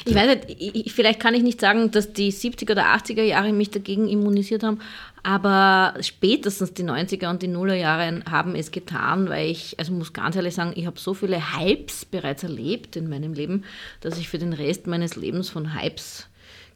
[0.06, 3.52] Ich weiß nicht, ich, vielleicht kann ich nicht sagen, dass die 70er oder 80er Jahre
[3.52, 4.80] mich dagegen immunisiert haben,
[5.24, 10.14] aber spätestens die 90er und die Nuller Jahre haben es getan, weil ich, also muss
[10.14, 13.64] ganz ehrlich sagen, ich habe so viele Hypes bereits erlebt in meinem Leben,
[14.02, 16.28] dass ich für den Rest meines Lebens von Hypes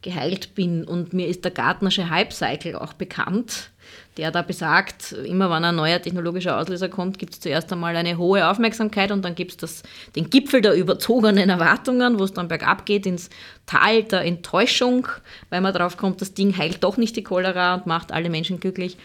[0.01, 0.83] geheilt bin.
[0.83, 3.71] Und mir ist der Gartnersche Hype Cycle auch bekannt,
[4.17, 8.17] der da besagt, immer wenn ein neuer technologischer Auslöser kommt, gibt es zuerst einmal eine
[8.17, 9.83] hohe Aufmerksamkeit und dann gibt es
[10.15, 13.29] den Gipfel der überzogenen Erwartungen, wo es dann bergab geht ins
[13.65, 15.07] Tal der Enttäuschung,
[15.49, 18.59] weil man drauf kommt, das Ding heilt doch nicht die Cholera und macht alle Menschen
[18.59, 18.97] glücklich.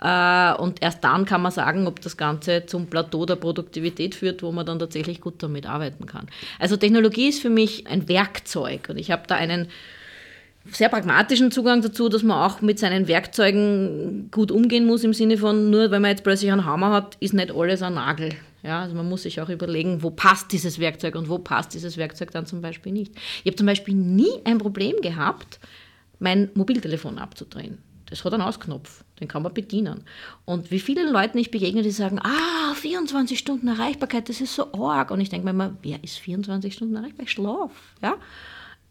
[0.00, 4.42] Äh, und erst dann kann man sagen, ob das Ganze zum Plateau der Produktivität führt,
[4.42, 6.26] wo man dann tatsächlich gut damit arbeiten kann.
[6.58, 9.68] Also Technologie ist für mich ein Werkzeug und ich habe da einen
[10.70, 15.36] sehr pragmatischen Zugang dazu, dass man auch mit seinen Werkzeugen gut umgehen muss, im Sinne
[15.36, 18.30] von, nur weil man jetzt plötzlich einen Hammer hat, ist nicht alles ein Nagel.
[18.62, 21.98] Ja, also man muss sich auch überlegen, wo passt dieses Werkzeug und wo passt dieses
[21.98, 23.12] Werkzeug dann zum Beispiel nicht.
[23.42, 25.60] Ich habe zum Beispiel nie ein Problem gehabt,
[26.18, 27.78] mein Mobiltelefon abzudrehen.
[28.06, 30.04] Das hat einen Ausknopf, den kann man bedienen.
[30.46, 34.72] Und wie vielen Leuten ich begegne, die sagen, ah, 24 Stunden Erreichbarkeit, das ist so
[34.72, 35.10] arg.
[35.10, 37.24] Und ich denke mir immer, wer ist 24 Stunden erreichbar?
[37.24, 37.70] Ich schlaf.
[38.02, 38.16] Ja?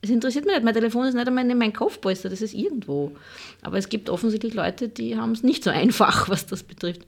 [0.04, 3.16] Es interessiert mich nicht, mein Telefon ist nicht einmal in meinem Kopfpolster, das ist irgendwo.
[3.62, 7.08] Aber es gibt offensichtlich Leute, die haben es nicht so einfach, was das betrifft.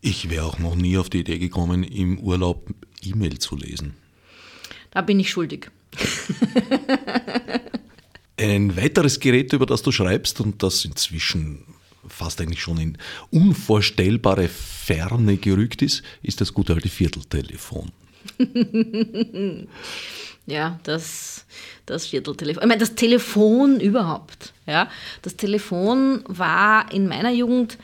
[0.00, 2.70] Ich wäre auch noch nie auf die Idee gekommen, im Urlaub
[3.02, 3.94] E-Mail zu lesen.
[4.92, 5.70] Da bin ich schuldig.
[8.38, 11.64] Ein weiteres Gerät, über das du schreibst und das inzwischen
[12.06, 12.96] fast eigentlich schon in
[13.30, 17.90] unvorstellbare Ferne gerückt ist, ist das gute alte Vierteltelefon.
[20.48, 21.44] Ja, das,
[21.84, 22.62] das Vierteltelefon.
[22.62, 24.54] Ich meine, das Telefon überhaupt.
[24.66, 24.88] Ja?
[25.20, 27.76] Das Telefon war in meiner Jugend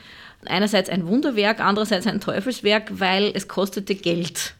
[0.45, 4.55] einerseits ein Wunderwerk, andererseits ein Teufelswerk, weil es kostete Geld.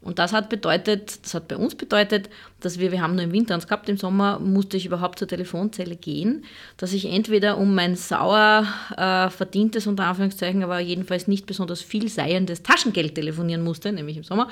[0.00, 2.28] Und das hat bedeutet, das hat bei uns bedeutet,
[2.60, 5.26] dass wir, wir haben nur im Winter uns gehabt, im Sommer musste ich überhaupt zur
[5.26, 6.44] Telefonzelle gehen,
[6.76, 8.66] dass ich entweder um mein sauer
[8.96, 14.24] äh, verdientes, unter Anführungszeichen, aber jedenfalls nicht besonders viel seiendes Taschengeld telefonieren musste, nämlich im
[14.24, 14.48] Sommer,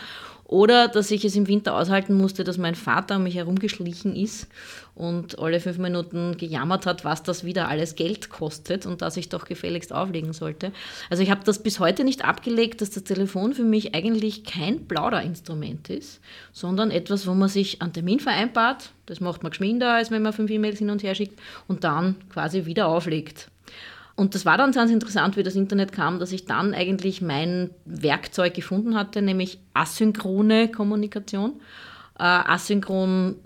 [0.53, 4.49] oder dass ich es im Winter aushalten musste, dass mein Vater um mich herumgeschlichen ist
[4.95, 9.31] und alle fünf Minuten gejammert hat, was das wieder alles Geld kostet und dass ich
[9.31, 10.71] doch gefälligst auflegen sollte.
[11.09, 14.87] Also ich habe das bis heute nicht abgelegt, dass das Telefon für mich eigentlich kein
[14.87, 16.21] Plauderinstrument ist,
[16.53, 18.91] sondern etwas, wo man sich einen Termin vereinbart.
[19.07, 22.17] Das macht man geschminder, als wenn man fünf E-Mails hin und her schickt und dann
[22.29, 23.49] quasi wieder auflegt.
[24.15, 27.71] Und das war dann ganz interessant, wie das Internet kam, dass ich dann eigentlich mein
[27.85, 31.61] Werkzeug gefunden hatte, nämlich asynchrone Kommunikation.
[32.19, 33.37] Äh, asynchron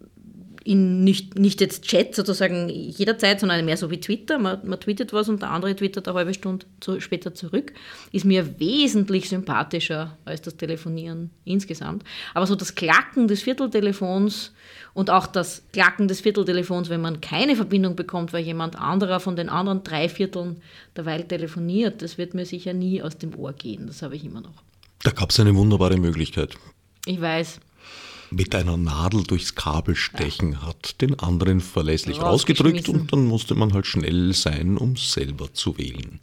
[0.66, 4.38] in nicht, nicht jetzt Chat sozusagen jederzeit, sondern mehr so wie Twitter.
[4.38, 7.72] Man, man tweetet was und der andere twittert eine halbe Stunde zu, später zurück.
[8.10, 12.02] Ist mir wesentlich sympathischer als das Telefonieren insgesamt.
[12.34, 14.52] Aber so das Klacken des Vierteltelefons
[14.96, 19.36] und auch das Klacken des Vierteltelefons, wenn man keine Verbindung bekommt, weil jemand anderer von
[19.36, 20.62] den anderen drei Vierteln
[20.96, 23.86] derweil telefoniert, das wird mir sicher nie aus dem Ohr gehen.
[23.86, 24.62] Das habe ich immer noch.
[25.02, 26.56] Da gab es eine wunderbare Möglichkeit.
[27.04, 27.60] Ich weiß
[28.30, 30.62] mit einer Nadel durchs Kabel stechen, ja.
[30.62, 35.76] hat den anderen verlässlich rausgedrückt und dann musste man halt schnell sein, um selber zu
[35.76, 36.20] wählen.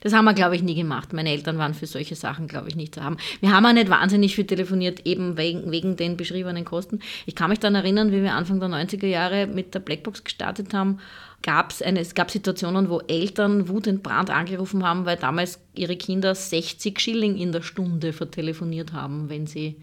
[0.00, 1.12] Das haben wir, glaube ich, nie gemacht.
[1.12, 3.16] Meine Eltern waren für solche Sachen, glaube ich, nicht zu haben.
[3.40, 7.00] Wir haben auch nicht wahnsinnig viel telefoniert, eben wegen, wegen den beschriebenen Kosten.
[7.26, 10.74] Ich kann mich dann erinnern, wie wir Anfang der 90er Jahre mit der Blackbox gestartet
[10.74, 10.98] haben,
[11.42, 16.98] gab's eine, es gab Situationen, wo Eltern wutentbrannt angerufen haben, weil damals ihre Kinder 60
[16.98, 19.76] Schilling in der Stunde vertelefoniert haben, wenn sie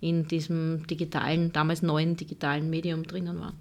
[0.00, 3.54] in diesem digitalen, damals neuen digitalen Medium drinnen waren.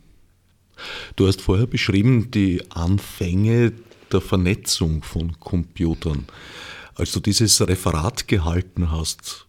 [1.16, 3.74] Du hast vorher beschrieben die Anfänge
[4.14, 6.26] der Vernetzung von Computern.
[6.96, 9.48] Als du dieses Referat gehalten hast,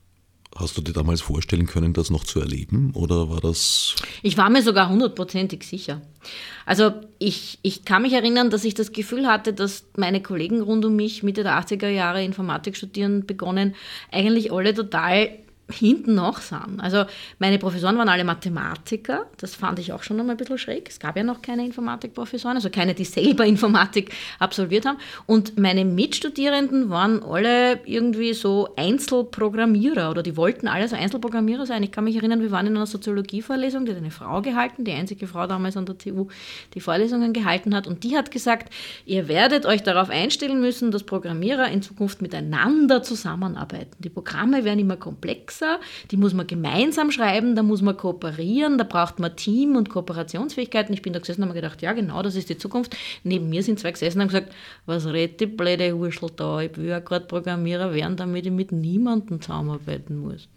[0.56, 3.96] hast du dir damals vorstellen können, das noch zu erleben oder war das?
[4.22, 6.02] Ich war mir sogar hundertprozentig sicher.
[6.66, 10.84] Also ich, ich kann mich erinnern, dass ich das Gefühl hatte, dass meine Kollegen rund
[10.84, 13.74] um mich Mitte der 80er Jahre Informatik studieren begonnen,
[14.12, 15.30] eigentlich alle total
[15.70, 16.78] hinten noch sind.
[16.78, 17.04] Also
[17.38, 20.88] meine Professoren waren alle Mathematiker, das fand ich auch schon noch mal ein bisschen schräg.
[20.88, 24.98] Es gab ja noch keine Informatikprofessoren, also keine, die selber Informatik absolviert haben.
[25.26, 31.82] Und meine Mitstudierenden waren alle irgendwie so Einzelprogrammierer oder die wollten alle so Einzelprogrammierer sein.
[31.82, 34.92] Ich kann mich erinnern, wir waren in einer Soziologievorlesung, die hat eine Frau gehalten, die
[34.92, 36.28] einzige Frau damals an der TU,
[36.74, 38.72] die Vorlesungen gehalten hat und die hat gesagt,
[39.06, 43.96] ihr werdet euch darauf einstellen müssen, dass Programmierer in Zukunft miteinander zusammenarbeiten.
[43.98, 45.80] Die Programme werden immer komplexer komplexer,
[46.10, 50.92] die muss man gemeinsam schreiben, da muss man kooperieren, da braucht man Team- und Kooperationsfähigkeiten.
[50.94, 52.96] Ich bin da gesessen und habe mir gedacht, ja genau, das ist die Zukunft.
[53.24, 54.52] Neben mir sind zwei gesessen und haben gesagt,
[54.86, 58.72] was redet die blöde Hurschel da, ich will ja gerade Programmierer werden, damit ich mit
[58.72, 60.48] niemandem zusammenarbeiten muss.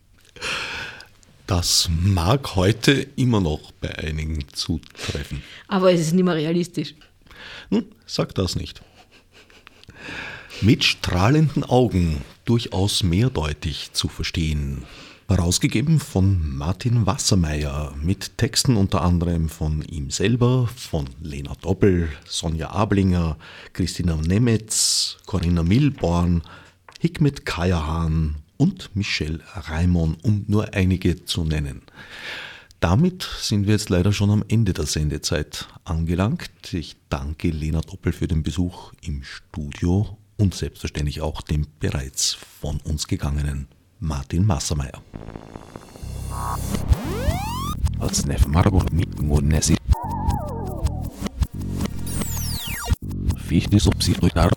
[1.46, 5.44] Das mag heute immer noch bei einigen zutreffen.
[5.68, 6.96] Aber es ist nicht mehr realistisch.
[7.70, 8.82] Nun, sag das nicht.
[10.64, 14.84] Mit strahlenden Augen durchaus mehrdeutig zu verstehen.
[15.28, 22.70] Herausgegeben von Martin Wassermeier mit Texten unter anderem von ihm selber, von Lena Doppel, Sonja
[22.70, 23.36] Ablinger,
[23.74, 26.44] Christina Nemetz, Corinna Milborn,
[27.02, 31.82] Hikmet Kajahan und Michelle Raimon, um nur einige zu nennen.
[32.80, 36.72] Damit sind wir jetzt leider schon am Ende der Sendezeit angelangt.
[36.72, 42.80] Ich danke Lena Doppel für den Besuch im Studio und selbstverständlich auch dem bereits von
[42.82, 43.68] uns gegangenen
[44.00, 45.02] Martin Massermeier.
[53.38, 54.52] Fichte subsidiar